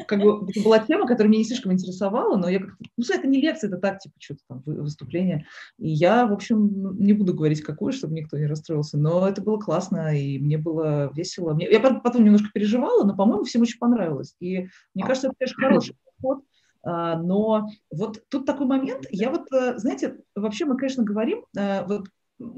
[0.07, 3.27] как бы это была тема, которая меня не слишком интересовала, но я как-то, ну, это
[3.27, 5.47] не лекция, это так, типа, что-то там, выступление.
[5.79, 9.59] И я, в общем, не буду говорить, какое, чтобы никто не расстроился, но это было
[9.59, 11.53] классно, и мне было весело.
[11.53, 14.35] Мне, я потом немножко переживала, но, по-моему, всем очень понравилось.
[14.41, 16.52] И мне кажется, это, конечно, хороший подход, а,
[16.85, 22.09] но вот тут такой момент, я вот, э, знаете, вообще мы, конечно, говорим, э, вот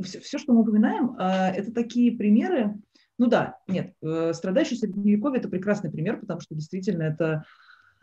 [0.03, 2.75] все, все что мы упоминаем, а, это такие примеры,
[3.19, 7.45] ну да, нет, э, страдающий средневековье– это прекрасный пример, потому что действительно это,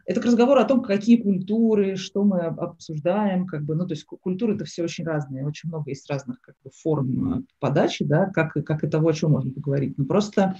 [0.05, 4.05] это к разговору о том, какие культуры, что мы обсуждаем, как бы, ну, то есть
[4.05, 8.53] культуры это все очень разные, очень много есть разных как бы, форм подачи, да, как,
[8.53, 9.97] как и того, о чем можно поговорить.
[9.97, 10.55] Но просто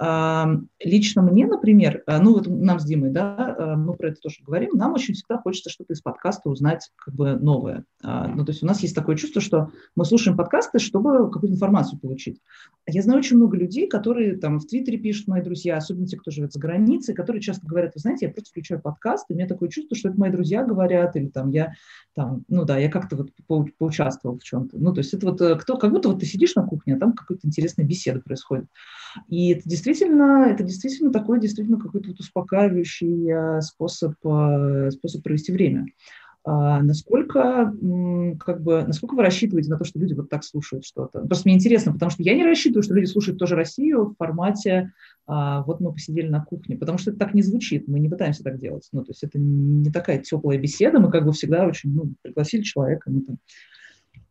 [0.00, 4.38] Лично мне, например, э, ну вот нам с Димой, да, э, мы про это тоже
[4.44, 7.84] говорим, нам очень всегда хочется что-то из подкаста узнать как бы новое.
[8.02, 11.54] А, ну, то есть у нас есть такое чувство, что мы слушаем подкасты, чтобы какую-то
[11.54, 12.40] информацию получить.
[12.86, 16.32] Я знаю очень много людей, которые там в Твиттере пишут, мои друзья, особенно те, кто
[16.32, 19.46] живет за границей, которые часто говорят, вы знаете, я просто включаю подкаст, и у меня
[19.46, 21.74] такое чувство, что это мои друзья говорят, или там я,
[22.14, 24.78] там, ну да, я как-то вот по поучаствовал в чем-то.
[24.78, 26.98] Ну, то есть это вот э, кто, как будто вот ты сидишь на кухне, а
[26.98, 28.66] там какая-то интересная беседа происходит.
[29.28, 35.52] И это действительно, это действительно такой, действительно какой-то вот успокаивающий э, способ, э, способ провести
[35.52, 35.86] время.
[36.44, 37.72] А насколько,
[38.40, 41.20] как бы, насколько вы рассчитываете на то, что люди вот так слушают что-то?
[41.20, 44.92] Просто мне интересно, потому что я не рассчитываю, что люди слушают тоже Россию в формате
[45.28, 48.42] а, «вот мы посидели на кухне», потому что это так не звучит, мы не пытаемся
[48.42, 48.88] так делать.
[48.90, 52.62] Ну, то есть это не такая теплая беседа, мы как бы всегда очень, ну, пригласили
[52.62, 53.38] человека, мы там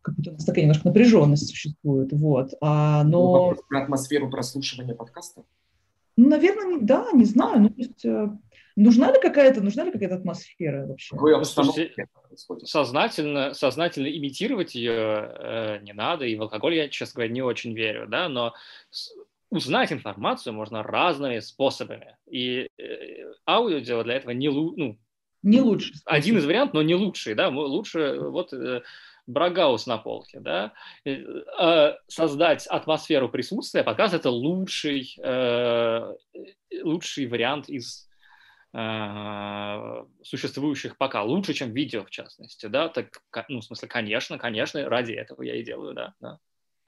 [0.02, 2.54] как-то у нас такая немножко напряженность существует, вот.
[2.62, 3.56] А, но...
[3.70, 5.43] Про атмосферу прослушивания подкаста?
[6.18, 7.62] Ну, наверное, да, не знаю.
[7.62, 8.30] Ну, то есть, э,
[8.76, 11.16] нужна ли какая-то, нужна ли какая-то атмосфера вообще?
[11.16, 12.08] Какой обстановке
[12.64, 17.74] сознательно, сознательно имитировать ее э, не надо, и в алкоголь я, честно говоря, не очень
[17.74, 18.54] верю, да, но
[19.49, 22.18] узнать информацию можно разными способами.
[22.30, 24.97] И э, аудио для этого не, ну,
[25.43, 25.95] не лучший.
[26.06, 28.82] Один из вариантов, но не лучший, да, лучше вот э,
[29.32, 30.73] Брагаус на полке, да,
[31.05, 36.13] э, создать атмосферу присутствия, подкаст– это лучший, э,
[36.84, 38.09] лучший вариант из
[38.73, 44.88] э, существующих пока, лучше, чем видео, в частности, да, так, ну, в смысле, конечно, конечно,
[44.89, 46.39] ради этого я и делаю, да, да.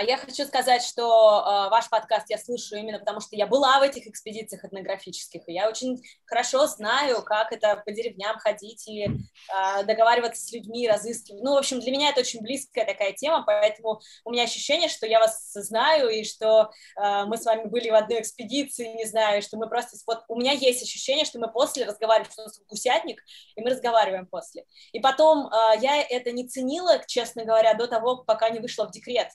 [0.03, 3.79] А я хочу сказать, что э, ваш подкаст я слушаю именно потому, что я была
[3.79, 9.05] в этих экспедициях этнографических, и я очень хорошо знаю, как это по деревням ходить и
[9.05, 11.41] э, договариваться с людьми, разыскивать.
[11.41, 15.07] Ну, в общем, для меня это очень близкая такая тема, поэтому у меня ощущение, что
[15.07, 16.69] я вас знаю, и что
[17.01, 19.95] э, мы с вами были в одной экспедиции, не знаю, что мы просто...
[20.05, 23.23] Вот у меня есть ощущение, что мы после разговариваем, что у нас гусятник,
[23.55, 24.65] и мы разговариваем после.
[24.91, 28.91] И потом э, я это не ценила, честно говоря, до того, пока не вышла в
[28.91, 29.29] декрет.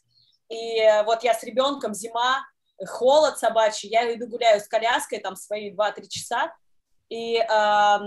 [0.49, 2.45] И вот я с ребенком, зима,
[2.87, 6.53] холод собачий, я иду гуляю с коляской, там, свои 2-3 часа,
[7.09, 7.99] и э,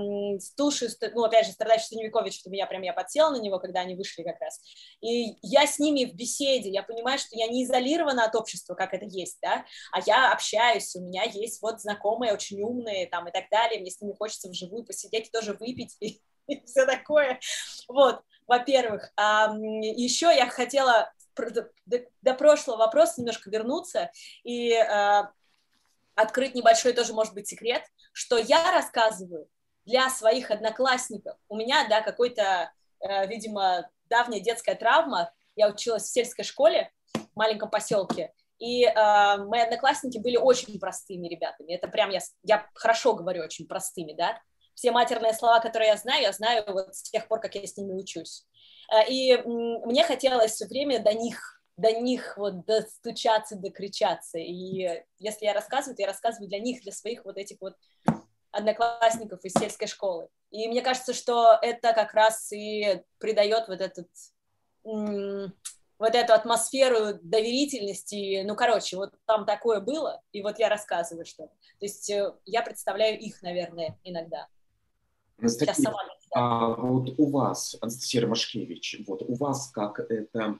[0.55, 3.95] Туши, ну, опять же, страдающий Станевикович, что меня прям, я подсела на него, когда они
[3.95, 4.59] вышли как раз.
[5.01, 8.93] И я с ними в беседе, я понимаю, что я не изолирована от общества, как
[8.93, 13.31] это есть, да, а я общаюсь, у меня есть вот знакомые, очень умные, там, и
[13.31, 17.39] так далее, мне с ними хочется вживую посидеть и тоже выпить, и, и все такое.
[17.87, 19.11] Вот, во-первых.
[19.15, 24.11] А, еще я хотела до, прошлого вопроса немножко вернуться
[24.43, 25.23] и э,
[26.15, 29.47] открыть небольшой тоже, может быть, секрет, что я рассказываю
[29.85, 31.37] для своих одноклассников.
[31.47, 35.31] У меня, да, какой-то, э, видимо, давняя детская травма.
[35.55, 41.27] Я училась в сельской школе в маленьком поселке, и э, мои одноклассники были очень простыми
[41.27, 41.73] ребятами.
[41.73, 44.39] Это прям я, я хорошо говорю очень простыми, да.
[44.75, 47.75] Все матерные слова, которые я знаю, я знаю вот с тех пор, как я с
[47.75, 48.45] ними учусь.
[48.91, 54.37] Э, и мне хотелось все время до них до них вот достучаться, докричаться.
[54.37, 57.75] И если я рассказываю, то я рассказываю для них, для своих вот этих вот
[58.51, 60.27] одноклассников из сельской школы.
[60.51, 64.09] И мне кажется, что это как раз и придает вот этот
[64.83, 71.45] вот эту атмосферу доверительности, ну, короче, вот там такое было, и вот я рассказываю что
[71.45, 74.47] То есть э, я представляю их, наверное, иногда.
[75.41, 75.99] Анастасия, Сейчас сама
[76.33, 80.59] а вот у вас, Анастасия Ромашкевич, вот у вас как это,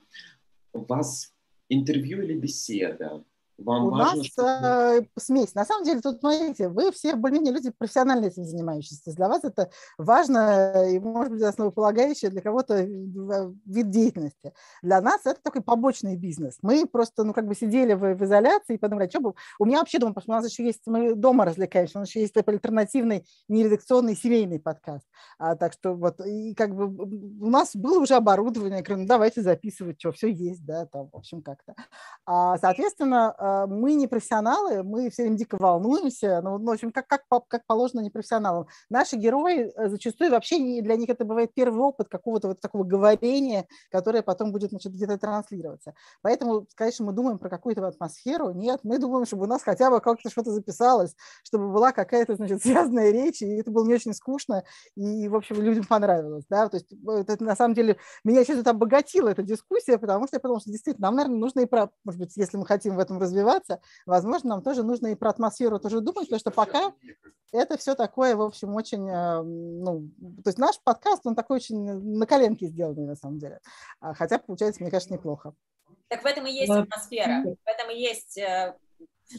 [0.73, 1.34] у вас
[1.69, 3.23] интервью или беседа?
[3.64, 4.49] Вам У важно, нас чтобы...
[4.49, 5.55] э, смесь.
[5.55, 9.14] На самом деле, тут, смотрите, вы все более-менее люди профессионально этим занимающиеся.
[9.14, 14.53] Для вас это важно и, может быть, основополагающее для кого-то вид деятельности.
[14.82, 16.57] Для нас это такой побочный бизнес.
[16.62, 19.34] Мы просто, ну, как бы сидели в, в изоляции и подумали, что бы...
[19.59, 22.09] У меня вообще дома, потому что у нас еще есть, мы дома развлекаемся, у нас
[22.09, 25.05] еще есть альтернативный, нередакционный семейный подкаст.
[25.38, 29.07] А, так что вот, и как бы у нас было уже оборудование, я говорю, ну,
[29.07, 31.76] давайте записывать, что, все есть, да, там, в общем, как-то.
[32.26, 37.07] А, соответственно, а, мы не профессионалы, мы все время дико волнуемся, ну, в общем, как,
[37.07, 38.67] как, как положено непрофессионалам.
[38.89, 42.83] Наши герои э, зачастую вообще не, для них это бывает первый опыт какого-то вот такого
[42.83, 45.93] говорения, которое потом будет значит, где-то транслироваться.
[46.21, 48.51] Поэтому, конечно, мы думаем про какую-то атмосферу.
[48.51, 52.61] Нет, мы думаем, чтобы у нас хотя бы как-то что-то записалось, чтобы была какая-то, значит,
[52.63, 54.63] связанная речь, и это было не очень скучно,
[54.95, 56.45] и, в общем, людям понравилось.
[56.49, 56.69] Да?
[56.69, 60.39] То есть это, на самом деле меня сейчас это обогатила эта дискуссия, потому что я
[60.39, 63.19] подумала, что действительно нам, наверное, нужно и про, может быть, если мы хотим в этом
[63.32, 66.93] развиваться, возможно, нам тоже нужно и про атмосферу тоже думать, потому что пока
[67.51, 70.09] это все такое, в общем, очень, э, ну,
[70.43, 73.59] то есть наш подкаст, он такой очень на коленке сделанный на самом деле,
[73.99, 75.53] а, хотя получается, мне кажется, неплохо.
[76.07, 78.75] Так в этом и есть атмосфера, в этом и есть э,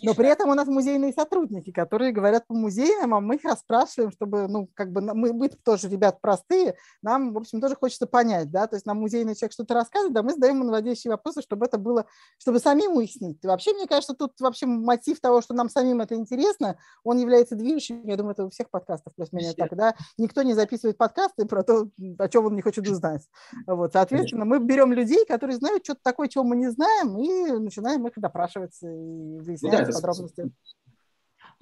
[0.03, 4.11] но при этом у нас музейные сотрудники, которые говорят по музеям, а мы их расспрашиваем,
[4.11, 8.51] чтобы, ну, как бы мы, мы тоже ребят простые, нам, в общем, тоже хочется понять,
[8.51, 11.67] да, то есть нам музейный человек что-то рассказывает, да, мы задаем ему наводящие вопросы, чтобы
[11.67, 12.07] это было,
[12.39, 13.39] чтобы самим уяснить.
[13.43, 17.57] И вообще, мне кажется, тут вообще мотив того, что нам самим это интересно, он является
[17.57, 21.63] движущим, я думаю, это у всех подкастов плюс-минус так, да, никто не записывает подкасты про
[21.63, 21.89] то,
[22.19, 23.23] о чем он не хочет узнать.
[23.67, 28.07] Вот, соответственно, мы берем людей, которые знают что-то такое, чего мы не знаем, и начинаем
[28.07, 29.73] их допрашивать и выяснять.
[29.73, 30.51] Ну, да, подробности.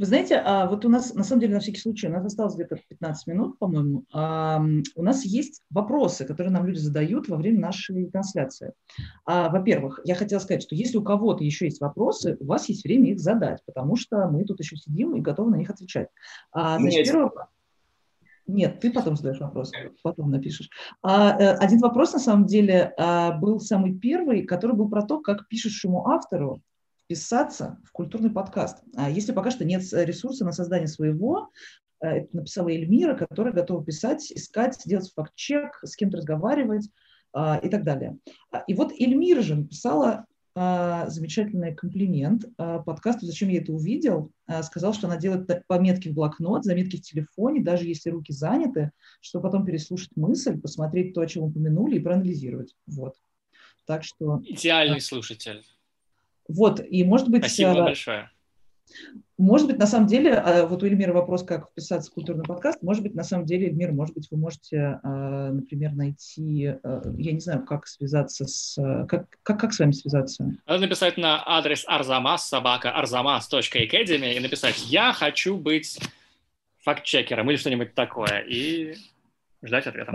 [0.01, 2.55] Вы знаете, а вот у нас, на самом деле, на всякий случай, у нас осталось
[2.55, 4.07] где-то 15 минут, по-моему.
[4.11, 8.73] У нас есть вопросы, которые нам люди задают во время нашей трансляции.
[9.27, 12.85] А, во-первых, я хотела сказать, что если у кого-то еще есть вопросы, у вас есть
[12.85, 16.09] время их задать, потому что мы тут еще сидим и готовы на них отвечать.
[16.51, 17.31] А, значит, первый...
[18.47, 19.71] Нет, ты потом задаешь вопрос,
[20.03, 20.71] потом напишешь.
[21.03, 22.95] А, э, один вопрос, на самом деле,
[23.39, 26.63] был самый первый, который был про то, как пишущему автору
[27.11, 28.85] вписаться в культурный подкаст.
[28.95, 31.51] А если пока что нет ресурса на создание своего,
[32.01, 36.89] э, это написала Эльмира, которая готова писать, искать, делать факт-чек, с кем-то разговаривать
[37.33, 38.17] а, и так далее.
[38.53, 44.31] А, и вот Эльмира же написала а, замечательный комплимент подкасту «Зачем я это увидел?»
[44.63, 49.45] Сказал, что она делает пометки в блокнот, заметки в телефоне, даже если руки заняты, чтобы
[49.45, 52.77] потом переслушать мысль, посмотреть то, о чем упомянули, и проанализировать.
[52.87, 53.17] Вот.
[53.85, 54.41] Так что...
[54.45, 55.65] Идеальный слушатель.
[56.51, 57.45] Вот, и может быть...
[57.45, 58.31] Спасибо а, большое.
[59.39, 62.83] Может быть, на самом деле, а, вот у Эльмира вопрос, как вписаться в культурный подкаст.
[62.83, 67.41] Может быть, на самом деле, Эльмир, может быть, вы можете, а, например, найти, я не
[67.41, 68.75] знаю, как связаться с...
[69.09, 70.57] Как, как, как с вами связаться?
[70.67, 76.01] Надо написать на адрес arzamas, собака arzamas.academy и написать «Я хочу быть
[76.81, 78.97] факт-чекером» или что-нибудь такое, и
[79.63, 80.13] ждать ответа.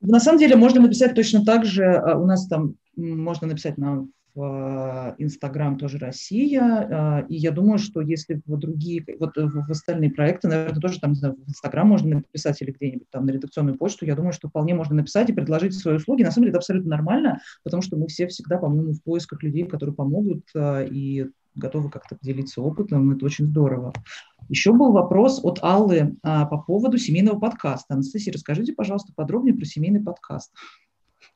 [0.00, 2.02] На самом деле, можно написать точно так же.
[2.16, 4.06] У нас там можно написать на
[4.38, 10.48] Инстаграм тоже Россия, а, и я думаю, что если в другие, вот в остальные проекты,
[10.48, 14.32] наверное, тоже там, в Инстаграм можно написать или где-нибудь там на редакционную почту, я думаю,
[14.32, 16.22] что вполне можно написать и предложить свои услуги.
[16.22, 19.64] На самом деле это абсолютно нормально, потому что мы все всегда, по-моему, в поисках людей,
[19.64, 21.26] которые помогут а, и
[21.56, 23.92] готовы как-то поделиться опытом, это очень здорово.
[24.48, 27.94] Еще был вопрос от Аллы а, по поводу семейного подкаста.
[27.94, 30.52] Анастасия, расскажите, пожалуйста, подробнее про семейный подкаст.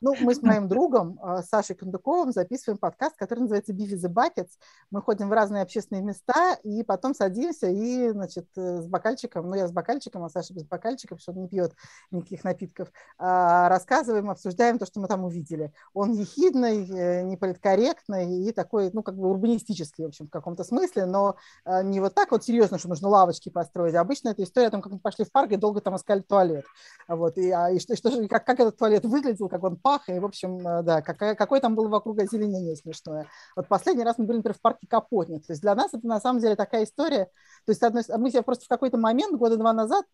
[0.00, 4.50] Ну, мы с моим другом а, Сашей Кондуковым записываем подкаст, который называется «Beef the Buckets».
[4.90, 9.56] Мы ходим в разные общественные места и потом садимся и, значит, э, с бокальчиком, ну,
[9.56, 11.74] я с бокальчиком, а Саша без бокальчика, потому что он не пьет
[12.10, 12.88] никаких напитков,
[13.18, 15.72] а, рассказываем, обсуждаем то, что мы там увидели.
[15.92, 21.06] Он ехидный, э, неполиткорректный и такой, ну, как бы урбанистический, в общем, в каком-то смысле,
[21.06, 23.94] но а, не вот так вот серьезно, что нужно лавочки построить.
[23.94, 26.64] Обычно это история о том, как мы пошли в парк и долго там искали туалет.
[27.08, 30.24] Вот, и, и, что, что, как, как этот туалет выглядел, как он пах, и, в
[30.24, 33.26] общем, э, да, какая, какой там был вокруг озеленение смешное.
[33.56, 35.38] Вот последний раз мы были, например, в парке Капотня.
[35.38, 37.26] То есть для нас это на самом деле такая история.
[37.66, 40.04] То есть одной, мы себе просто в какой-то момент, года два назад,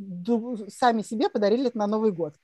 [0.68, 2.34] сами себе подарили это на Новый год.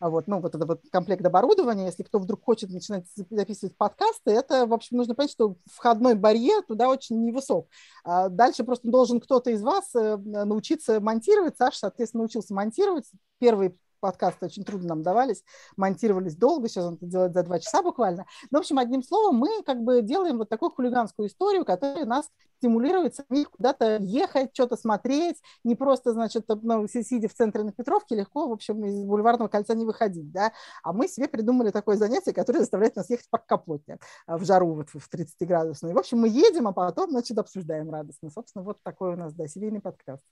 [0.00, 4.30] А вот, ну, вот это вот комплект оборудования, если кто вдруг хочет начинать записывать подкасты,
[4.32, 7.68] это, в общем, нужно понять, что входной барьер туда очень невысок.
[8.04, 11.56] А дальше просто должен кто-то из вас э, научиться монтировать.
[11.56, 13.10] Саша, соответственно, научился монтировать.
[13.38, 15.42] Первый подкасты очень трудно нам давались,
[15.76, 18.26] монтировались долго, сейчас он это делает за два часа буквально.
[18.50, 22.28] Ну, в общем, одним словом, мы как бы делаем вот такую хулиганскую историю, которая нас
[22.58, 28.14] стимулирует самих куда-то ехать, что-то смотреть, не просто, значит, ну, сидя в центре на Петровке,
[28.16, 32.32] легко, в общем, из бульварного кольца не выходить, да, а мы себе придумали такое занятие,
[32.32, 35.92] которое заставляет нас ехать в парк Капотня в жару вот в 30 градусную.
[35.92, 38.30] И, в общем, мы едем, а потом, значит, обсуждаем радостно.
[38.30, 40.22] Собственно, вот такой у нас, да, семейный подкаст.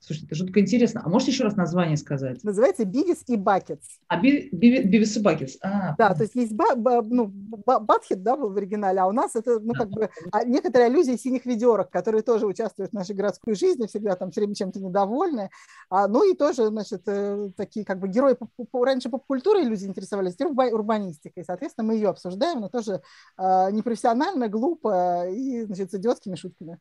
[0.00, 1.02] Слушай, это жутко интересно.
[1.04, 2.42] А можете еще раз название сказать?
[2.44, 3.86] Называется Бивис и Бакетс.
[4.08, 5.56] А Бивис и Бакетс.
[5.62, 9.12] А, да, то есть есть ба, ба, ну, Батхит, да, был в оригинале, а у
[9.12, 13.14] нас это, ну, как бы, а некоторые аллюзии синих ведерок, которые тоже участвуют в нашей
[13.14, 15.50] городской жизни, всегда там все время чем-то недовольны.
[15.90, 18.36] А, ну и тоже, значит, э, такие как бы герои
[18.72, 21.44] раньше поп-культурой люди интересовались, теперь урбанистикой.
[21.44, 23.02] Соответственно, мы ее обсуждаем, но тоже
[23.38, 26.78] э, непрофессионально, глупо и, значит, с идиотскими шутками.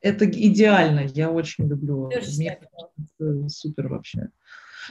[0.00, 2.10] Это идеально, я очень люблю.
[3.18, 4.28] Мне супер вообще.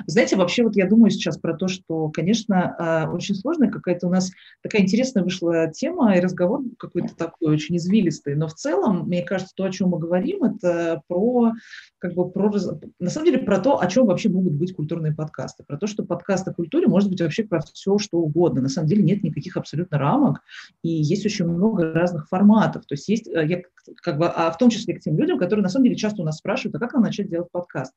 [0.06, 4.10] Знаете, вообще вот я думаю сейчас про то, что, конечно, а, очень сложная какая-то у
[4.10, 4.32] нас
[4.62, 9.54] такая интересная вышла тема и разговор какой-то такой очень извилистый, но в целом, мне кажется,
[9.56, 11.54] то, о чем мы говорим, это про,
[11.98, 12.52] как бы, про,
[13.00, 16.04] на самом деле, про то, о чем вообще могут быть культурные подкасты, про то, что
[16.04, 18.62] подкаст о культуре может быть вообще про все, что угодно.
[18.62, 20.42] На самом деле нет никаких абсолютно рамок,
[20.84, 22.86] и есть очень много разных форматов.
[22.86, 23.62] То есть есть, э, я,
[24.02, 26.26] как бы, а в том числе к тем людям, которые на самом деле часто у
[26.26, 27.94] нас спрашивают, а как нам начать делать подкаст?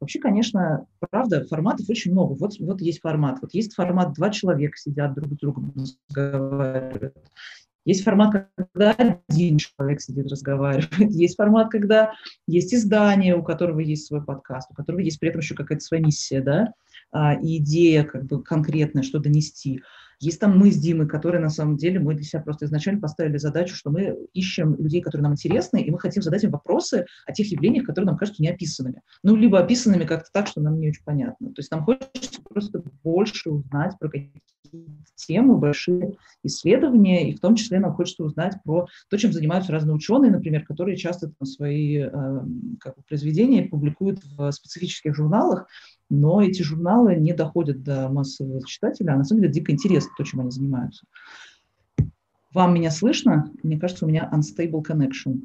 [0.00, 2.34] Вообще, конечно, правда, форматов очень много.
[2.34, 3.38] Вот, вот есть формат.
[3.40, 7.16] Вот есть формат, два человека сидят друг с другом разговаривают.
[7.86, 11.12] Есть формат, когда один человек сидит, разговаривает.
[11.12, 12.12] Есть формат, когда
[12.48, 16.02] есть издание, у которого есть свой подкаст, у которого есть при этом еще какая-то своя
[16.02, 16.72] миссия, да,
[17.12, 19.82] а, и идея как бы конкретная, что донести.
[20.18, 23.36] Есть там мы с Димой, которые на самом деле мы для себя просто изначально поставили
[23.36, 27.32] задачу, что мы ищем людей, которые нам интересны, и мы хотим задать им вопросы о
[27.32, 29.02] тех явлениях, которые нам кажутся неописанными.
[29.22, 31.48] Ну, либо описанными как-то так, что нам не очень понятно.
[31.48, 34.42] То есть нам хочется просто больше узнать про какие
[35.14, 39.94] темы, большие исследования, и в том числе нам хочется узнать про то, чем занимаются разные
[39.94, 42.10] ученые, например, которые часто там, свои э,
[42.80, 45.66] как бы, произведения публикуют в специфических журналах,
[46.08, 50.24] но эти журналы не доходят до массового читателя, а на самом деле дико интересно то,
[50.24, 51.04] чем они занимаются.
[52.52, 53.52] Вам меня слышно?
[53.62, 55.42] Мне кажется, у меня unstable connection.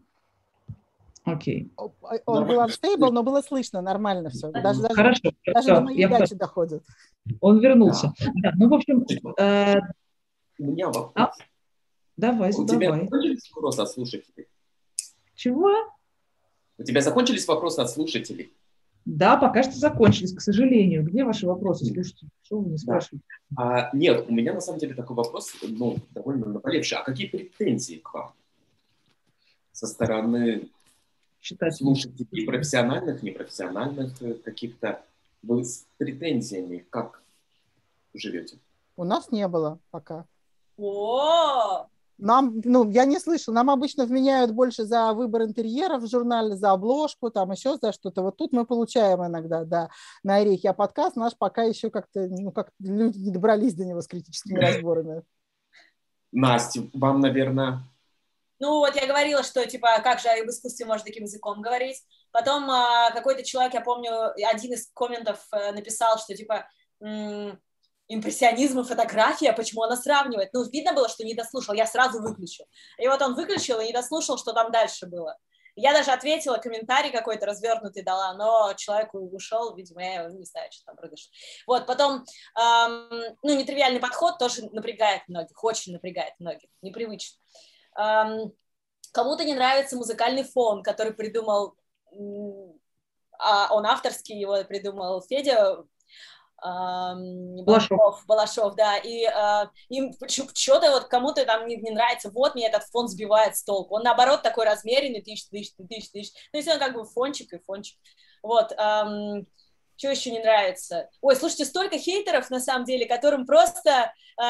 [1.23, 1.71] Окей.
[1.77, 2.19] Okay.
[2.25, 4.51] Он был unstable, но было слышно, нормально все.
[4.51, 5.31] Даже, даже, Хорошо.
[5.45, 6.83] даже до моей дачи доходит.
[7.39, 8.13] Он вернулся.
[8.19, 8.31] Да.
[8.35, 9.05] Да, ну, в общем...
[9.37, 9.75] Э,
[10.57, 11.11] у меня вопрос.
[11.15, 11.31] А?
[12.17, 12.87] Давай, У задавай.
[12.87, 14.47] тебя закончились вопросы от слушателей?
[15.35, 15.71] Чего?
[16.77, 18.53] У тебя закончились вопросы от слушателей?
[19.05, 21.03] Да, пока что закончились, к сожалению.
[21.03, 21.85] Где ваши вопросы?
[21.85, 23.25] Слушайте, что вы не спрашиваете?
[23.57, 26.97] А, нет, у меня на самом деле такой вопрос, ну, довольно наболевший.
[26.99, 28.33] А какие претензии к вам
[29.71, 30.69] со стороны
[31.41, 31.75] Читать.
[31.75, 35.01] слушателей, профессиональных, непрофессиональных э, каких-то?
[35.41, 37.21] Вы с претензиями как
[38.13, 38.59] живете?
[38.95, 40.25] У нас не было пока.
[40.77, 41.87] О,
[42.19, 46.71] Нам, ну, я не слышал, нам обычно вменяют больше за выбор интерьера в журнале, за
[46.71, 48.21] обложку, там еще за что-то.
[48.21, 49.89] Вот тут мы получаем иногда, да,
[50.23, 54.01] на орехи, а подкаст наш пока еще как-то, ну, как люди не добрались до него
[54.01, 55.23] с критическими разборами.
[56.31, 57.83] Настя, вам, наверное,
[58.61, 61.97] Ну, вот я говорила, что, типа, как же об искусстве можно таким языком говорить.
[62.31, 66.69] Потом а, какой-то человек, я помню, один из комментов э, написал, что, типа,
[68.07, 70.53] импрессионизм и фотография, почему она сравнивает.
[70.53, 72.63] Ну, видно было, что не дослушал, я сразу выключу.
[72.99, 75.35] И вот он выключил и не дослушал, что там дальше было.
[75.75, 80.83] Я даже ответила, комментарий какой-то развернутый дала, но человек ушел, видимо, я не знаю, что
[80.85, 81.31] там произошло.
[81.65, 82.25] Вот, потом,
[82.59, 87.39] эм, ну, нетривиальный подход тоже напрягает многих, очень напрягает многих, непривычно.
[87.93, 91.75] Кому-то не нравится музыкальный фон, который придумал,
[93.37, 95.83] а он авторский, его придумал Федя
[96.63, 102.67] Балашов, Балашов, да, и э, им что-то вот кому-то там не, не нравится, вот мне
[102.67, 106.71] этот фон сбивает с толку, он наоборот такой размеренный, тысяч, тысяч, тысяч, тысяч, ну, если
[106.71, 107.97] он как бы фончик и фончик,
[108.43, 109.47] вот, эм,
[110.01, 111.09] что еще не нравится?
[111.21, 114.43] Ой, слушайте, столько хейтеров, на самом деле, которым просто, э,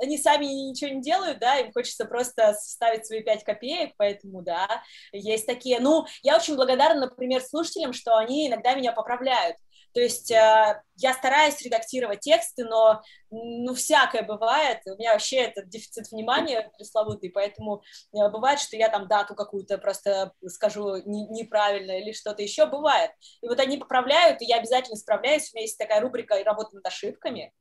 [0.00, 4.82] они сами ничего не делают, да, им хочется просто ставить свои пять копеек, поэтому, да,
[5.12, 5.80] есть такие.
[5.80, 9.56] Ну, я очень благодарна, например, слушателям, что они иногда меня поправляют.
[9.96, 14.80] То есть э, я стараюсь редактировать тексты, но ну, всякое бывает.
[14.84, 17.82] У меня вообще это дефицит внимания пресловутый, поэтому
[18.12, 23.10] э, бывает, что я там дату какую-то просто скажу не, неправильно или что-то еще бывает.
[23.40, 25.50] И вот они поправляют, и я обязательно справляюсь.
[25.50, 27.54] У меня есть такая рубрика «Работа над ошибками»,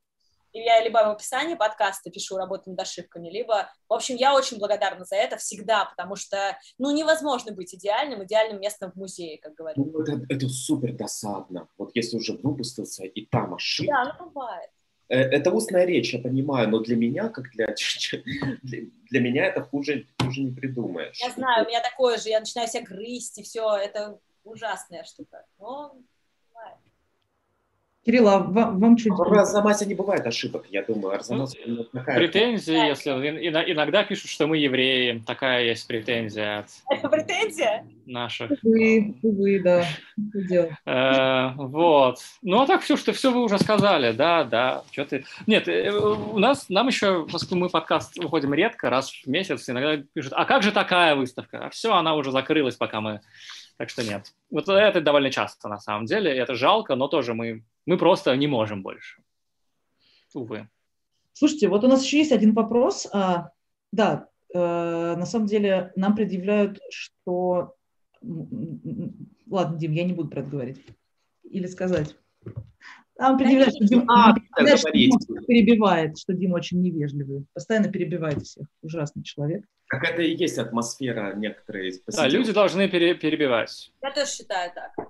[0.55, 4.57] и я либо в описании подкаста пишу работу над ошибками, либо, в общем, я очень
[4.57, 9.53] благодарна за это всегда, потому что, ну, невозможно быть идеальным, идеальным местом в музее, как
[9.55, 9.75] говорят.
[9.75, 11.67] Ну, это, это супер досадно.
[11.77, 13.93] Вот если уже выпустился, и там ошибка.
[13.93, 14.69] Да, ну, бывает.
[15.09, 17.67] Это устная речь, я понимаю, но для меня, как для,
[18.63, 18.79] для,
[19.09, 21.19] для меня это хуже, хуже не придумаешь.
[21.21, 25.45] Я знаю, у меня такое же, я начинаю себя грызть, и все, это ужасная штука.
[25.59, 25.97] Но.
[28.05, 29.15] Кирилл, а вам, вам что?
[29.15, 31.15] В Арзамасе не бывает ошибок, я думаю.
[31.15, 32.17] Арзамас ну, такая...
[32.17, 32.85] Претензии, да.
[32.85, 36.59] если иногда пишут, что мы евреи, такая есть претензия.
[36.59, 36.67] От
[36.99, 37.83] Это претензия?
[38.05, 38.51] Наших.
[38.61, 39.85] Увы, увы, да.
[40.85, 42.19] Э, вот.
[42.43, 44.83] Ну, а так все, что все вы уже сказали, да, да.
[44.91, 45.25] Что ты...
[45.47, 49.97] Нет, э, у нас, нам еще, поскольку мы подкаст выходим редко, раз в месяц, иногда
[50.13, 51.65] пишут, а как же такая выставка?
[51.65, 53.21] А все, она уже закрылась, пока мы...
[53.77, 54.31] Так что нет.
[54.51, 56.31] Вот это довольно часто, на самом деле.
[56.31, 59.21] Это жалко, но тоже мы мы просто не можем больше.
[60.33, 60.69] Увы.
[61.33, 63.07] Слушайте, вот у нас еще есть один вопрос.
[63.11, 63.49] А,
[63.91, 67.75] да, э, на самом деле нам предъявляют, что...
[68.21, 70.85] Ладно, Дим, я не буду про это говорить.
[71.43, 72.15] Или сказать.
[73.17, 75.11] Нам предъявляют, что Дим, а, предъявляют, что Дим
[75.45, 77.45] перебивает, что Дим очень невежливый.
[77.53, 78.67] Постоянно перебивает всех.
[78.81, 79.65] Ужасный человек.
[79.87, 81.93] Как это и есть атмосфера некоторые.
[82.07, 83.91] Да, люди должны пере перебивать.
[84.01, 85.07] Я тоже считаю так.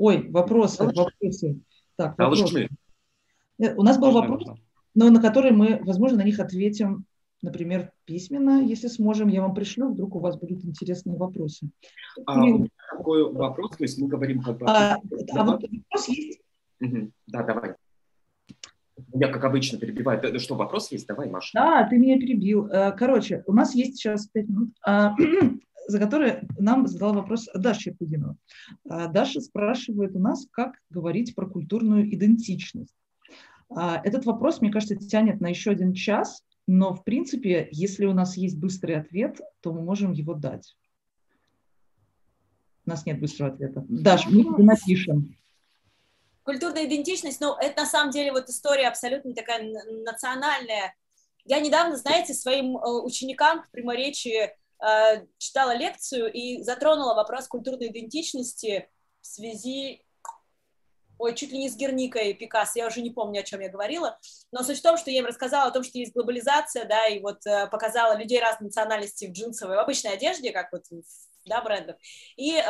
[0.00, 1.60] Ой, вопросы, вопросы.
[1.96, 2.70] Так, вопросы.
[3.58, 4.44] У нас был вопрос,
[4.94, 7.04] но на который мы, возможно, на них ответим,
[7.42, 9.28] например, письменно, если сможем.
[9.28, 11.68] Я вам пришлю, вдруг у вас будут интересные вопросы.
[12.24, 12.40] А,
[12.96, 14.66] такой вопрос, то есть мы говорим как бы...
[14.66, 16.40] А, а вот вопрос есть?
[16.80, 17.10] Угу.
[17.26, 17.74] Да, давай.
[19.12, 20.40] Я, как обычно, перебиваю.
[20.40, 21.06] Что, вопрос есть?
[21.08, 21.50] Давай, Маша.
[21.52, 22.68] Да, ты меня перебил.
[22.68, 24.70] Э, короче, у нас есть сейчас пять минут.
[25.88, 28.36] За который нам задала вопрос Даша Якудинова.
[28.88, 32.94] А, Даша спрашивает у нас, как говорить про культурную идентичность.
[33.70, 38.12] А, этот вопрос, мне кажется, тянет на еще один час, но, в принципе, если у
[38.12, 40.76] нас есть быстрый ответ, то мы можем его дать.
[42.86, 43.84] У нас нет быстрого ответа.
[43.88, 45.36] Даша, мы напишем.
[46.44, 49.62] культурная идентичность, ну, это на самом деле вот история абсолютно такая
[50.04, 50.94] национальная.
[51.44, 54.54] Я недавно, знаете, своим э, ученикам в Приморечии э,
[55.38, 58.88] читала лекцию и затронула вопрос культурной идентичности
[59.20, 60.04] в связи
[61.20, 64.18] ой, чуть ли не с Герникой Пикассо, я уже не помню, о чем я говорила,
[64.50, 67.20] но суть в том, что я им рассказала о том, что есть глобализация, да, и
[67.20, 70.84] вот э, показала людей разной национальности в джинсовой, в обычной одежде, как вот,
[71.44, 71.96] да, брендов,
[72.36, 72.62] и э,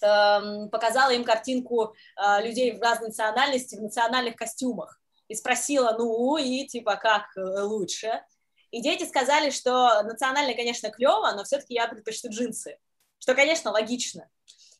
[0.00, 6.36] э, показала им картинку э, людей в разной национальности в национальных костюмах, и спросила, ну,
[6.36, 8.22] и типа, как э, лучше,
[8.76, 12.76] и дети сказали, что национальное, конечно, клево, но все-таки я предпочту джинсы,
[13.18, 14.28] что, конечно, логично,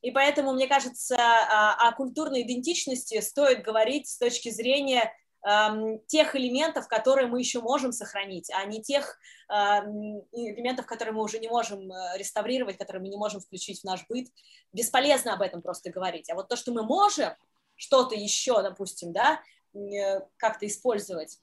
[0.03, 5.12] и поэтому, мне кажется, о культурной идентичности стоит говорить с точки зрения
[5.49, 9.18] эм, тех элементов, которые мы еще можем сохранить, а не тех
[9.49, 13.84] эм, элементов, которые мы уже не можем э, реставрировать, которые мы не можем включить в
[13.84, 14.28] наш быт.
[14.72, 16.28] Бесполезно об этом просто говорить.
[16.30, 17.32] А вот то, что мы можем
[17.76, 19.40] что-то еще, допустим, да,
[19.74, 21.40] э, как-то использовать,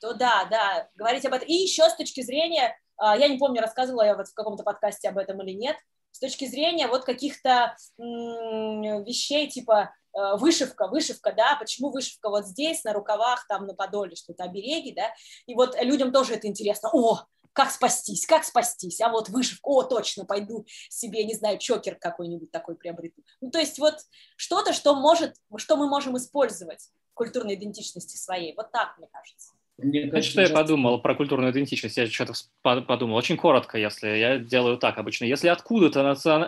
[0.00, 1.48] то да, да, говорить об этом.
[1.48, 5.08] И еще с точки зрения, э, я не помню, рассказывала я вот в каком-то подкасте
[5.08, 5.76] об этом или нет,
[6.16, 12.84] с точки зрения вот каких-то вещей типа э, вышивка, вышивка, да, почему вышивка вот здесь,
[12.84, 15.12] на рукавах, там, на подоле, что-то обереги, да,
[15.46, 19.82] и вот людям тоже это интересно, о, как спастись, как спастись, а вот вышивка, о,
[19.82, 23.22] точно, пойду себе, не знаю, чокер какой-нибудь такой приобрету.
[23.42, 23.96] Ну, то есть вот
[24.36, 29.52] что-то, что может, что мы можем использовать в культурной идентичности своей, вот так, мне кажется.
[29.78, 31.96] Мне кажется, что я подумал про культурную идентичность?
[31.98, 33.16] Я что-то подумал.
[33.16, 35.24] Очень коротко, если я делаю так обычно.
[35.26, 36.46] Если откуда-то национ...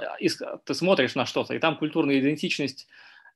[0.65, 2.87] ты смотришь на что-то, и там культурная идентичность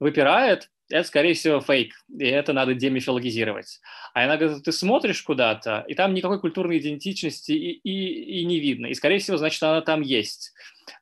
[0.01, 3.81] выпирает, это, скорее всего, фейк, и это надо демифологизировать.
[4.15, 8.87] А иногда ты смотришь куда-то, и там никакой культурной идентичности и, и, и не видно,
[8.87, 10.53] и, скорее всего, значит, она там есть.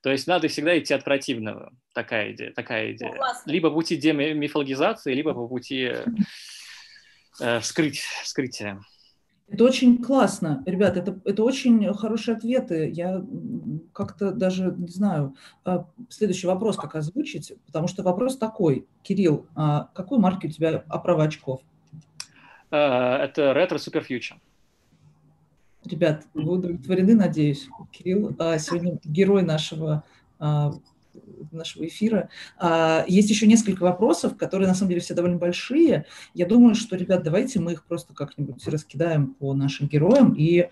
[0.03, 1.72] То есть надо всегда идти от противного.
[1.93, 2.53] Такая идея.
[2.53, 3.14] Такая идея.
[3.14, 5.93] Ну, либо по пути демифологизации, либо по пути
[7.41, 8.80] э, вскрыть, вскрытие.
[9.49, 12.88] Это очень классно, ребят, это, это очень хорошие ответы.
[12.95, 13.24] Я
[13.93, 15.34] как-то даже не знаю,
[15.64, 18.86] а, следующий вопрос как озвучить, потому что вопрос такой.
[19.03, 21.62] Кирилл, а какой марки у тебя оправа очков?
[22.70, 24.36] Э, это Super Future.
[25.84, 27.68] Ребят, вы удовлетворены, надеюсь.
[27.91, 30.05] Кирилл а, сегодня герой нашего
[31.53, 32.28] нашего эфира.
[32.59, 36.07] А, есть еще несколько вопросов, которые на самом деле все довольно большие.
[36.34, 40.68] Я думаю, что, ребят, давайте мы их просто как-нибудь раскидаем по нашим героям и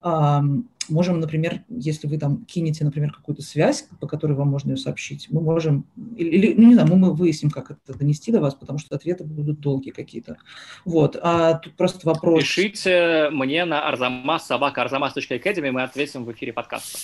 [0.00, 0.40] а,
[0.88, 5.28] можем, например, если вы там кинете, например, какую-то связь, по которой вам можно ее сообщить,
[5.30, 5.84] мы можем,
[6.16, 9.24] или, ну не знаю, мы, мы выясним, как это донести до вас, потому что ответы
[9.24, 10.36] будут долгие какие-то.
[10.84, 12.40] Вот, а тут просто вопрос.
[12.40, 16.98] Пишите мне на arzamas, собака arzamas.academy, мы ответим в эфире подкаста.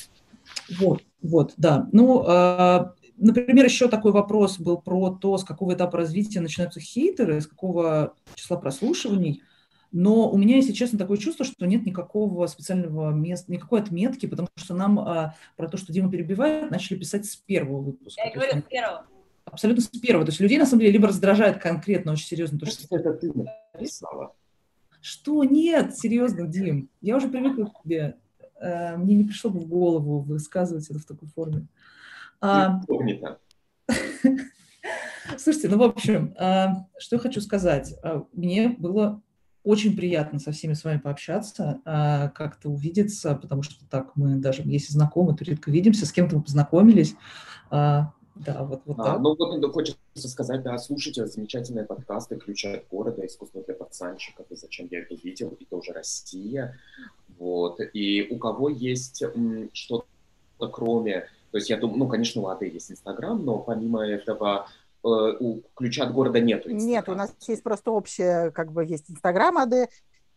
[0.78, 1.88] Вот, вот, да.
[1.92, 7.40] Ну, э, например, еще такой вопрос был про то, с какого этапа развития начинаются хейтеры,
[7.40, 9.42] с какого числа прослушиваний.
[9.92, 14.48] Но у меня, если честно, такое чувство, что нет никакого специального места, никакой отметки, потому
[14.54, 18.22] что нам а, про то, что Дима перебивает, начали писать с первого выпуска.
[18.24, 19.06] Я говорю, с первого.
[19.44, 20.24] Абсолютно с первого.
[20.24, 22.96] То есть людей, на самом деле, либо раздражает конкретно очень серьезно то, что...
[22.96, 23.32] Это ты
[23.74, 24.34] написала.
[25.02, 25.44] Что?
[25.44, 26.88] Нет, серьезно, Дим.
[27.02, 28.16] Я уже привыкла к тебе.
[28.62, 31.66] Э, мне не пришло бы в голову высказывать это в такой форме.
[32.40, 32.80] А,
[35.38, 37.94] Слушайте, ну, в общем, а, что я хочу сказать.
[38.02, 39.22] А, мне было
[39.64, 44.92] очень приятно со всеми с вами пообщаться, как-то увидеться, потому что так мы даже, если
[44.92, 47.14] знакомы, то редко видимся, с кем-то мы познакомились.
[48.34, 49.20] Да, вот, вот а, так.
[49.20, 49.98] Ну вот ну, хочется
[50.28, 55.14] сказать, да, слушайте замечательные подкасты «Ключ от города», «Искусство для пацанчиков» и «Зачем я это
[55.14, 56.78] видел» и тоже «Россия».
[57.38, 57.80] Вот.
[57.92, 59.22] И у кого есть
[59.72, 61.28] что-то кроме...
[61.50, 64.68] То есть я думаю, ну, конечно, у Ады есть Инстаграм, но помимо этого
[65.04, 66.70] э, у ключа от города нету.
[66.70, 69.90] Нет, у нас есть просто общее, как бы есть Инстаграм АД,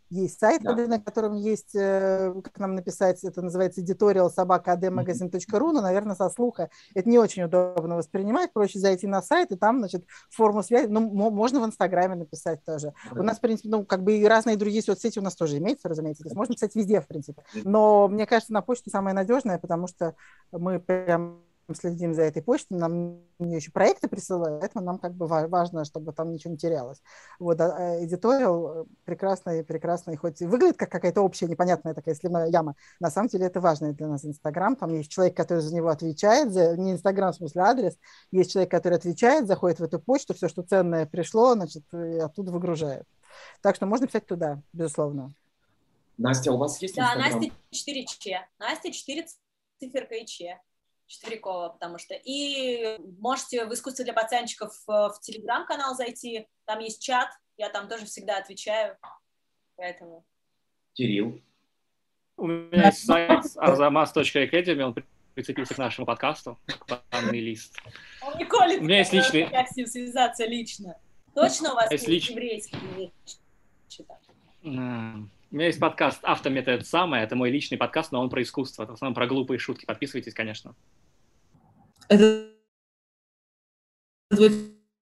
[0.09, 0.75] есть сайт, да.
[0.75, 6.29] на котором есть, э, как нам написать, это называется editorial собака admagazine.ru, но, наверное, со
[6.29, 8.53] слуха это не очень удобно воспринимать.
[8.53, 12.93] Проще зайти на сайт, и там, значит, форму связи, ну, можно в Инстаграме написать тоже.
[13.11, 13.21] Да.
[13.21, 15.89] У нас, в принципе, ну, как бы и разные другие соцсети у нас тоже имеются,
[15.89, 16.23] разумеется.
[16.23, 17.43] То есть можно писать везде, в принципе.
[17.63, 20.15] Но мне кажется, на почте самое надежное, потому что
[20.51, 21.41] мы прям
[21.73, 26.13] следим за этой почтой, нам мне еще проекты присылают, поэтому нам как бы важно, чтобы
[26.13, 27.01] там ничего не терялось.
[27.39, 32.47] Вот, а editorial э, прекрасный, прекрасный, хоть и выглядит как какая-то общая непонятная такая сливная
[32.47, 35.89] яма, на самом деле это важно для нас Инстаграм, там есть человек, который за него
[35.89, 37.97] отвечает, за, не Инстаграм, в смысле адрес,
[38.31, 42.51] есть человек, который отвечает, заходит в эту почту, все, что ценное пришло, значит, и оттуда
[42.51, 43.05] выгружает.
[43.61, 45.33] Так что можно писать туда, безусловно.
[46.17, 48.47] Настя, у вас есть Да, Настя 4 Ч.
[48.59, 49.25] Настя 4
[49.79, 50.59] циферка и Ч.
[51.07, 52.15] Четверякова, потому что.
[52.15, 58.05] И можете в «Искусство для пацанчиков» в Телеграм-канал зайти, там есть чат, я там тоже
[58.05, 58.97] всегда отвечаю,
[59.75, 60.25] поэтому...
[60.93, 61.41] Кирилл.
[62.37, 64.95] У меня есть сайт arzamas.academy, он
[65.33, 66.59] прицепился к нашему подкасту,
[67.11, 67.77] банный лист.
[68.21, 69.49] Он не колет, У меня есть личный...
[69.49, 70.99] как с ним связаться лично.
[71.33, 73.13] Точно у вас есть есть лич- еврейский?
[73.87, 74.21] Читать?
[75.55, 78.83] У меня есть подкаст «Автомета»— это самое, это мой личный подкаст, но он про искусство,
[78.83, 79.85] это в основном про глупые шутки.
[79.85, 80.75] Подписывайтесь, конечно.
[82.09, 82.49] Это
[84.29, 84.49] твой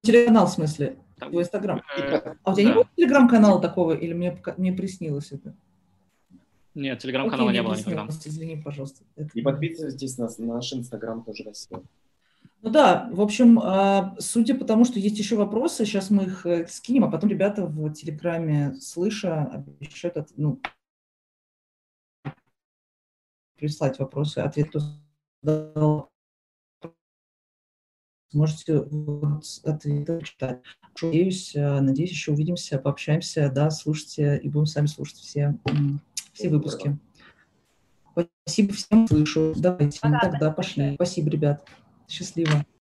[0.03, 0.99] телеграм-канал, в смысле?
[1.17, 1.81] Там, Твой инстаграм.
[1.97, 5.55] э, А у тебя не было телеграм-канала такого, или мне, мне приснилось это?
[6.75, 8.05] Нет, телеграм-канала не было никогда.
[8.23, 9.03] Извини, пожалуйста.
[9.15, 11.81] Это- И подписывайтесь на наш инстаграм тоже Россия.
[12.63, 16.45] Ну да, в общем, а, судя по тому, что есть еще вопросы, сейчас мы их
[16.45, 20.61] э, скинем, а потом ребята в Телеграме слыша обещают от- ну,
[23.57, 24.79] прислать вопросы, ответ кто
[25.41, 26.09] задал.
[28.31, 30.61] Можете вот ответы читать.
[31.01, 35.59] Надеюсь, э, надеюсь, еще увидимся, пообщаемся, да, слушайте, и будем сами слушать все,
[36.31, 36.97] все выпуски.
[38.45, 39.53] Спасибо всем, слышу.
[39.57, 40.93] Давайте, Пока, тогда пошли.
[40.95, 41.67] Спасибо, ребят.
[42.07, 42.63] Счастливо.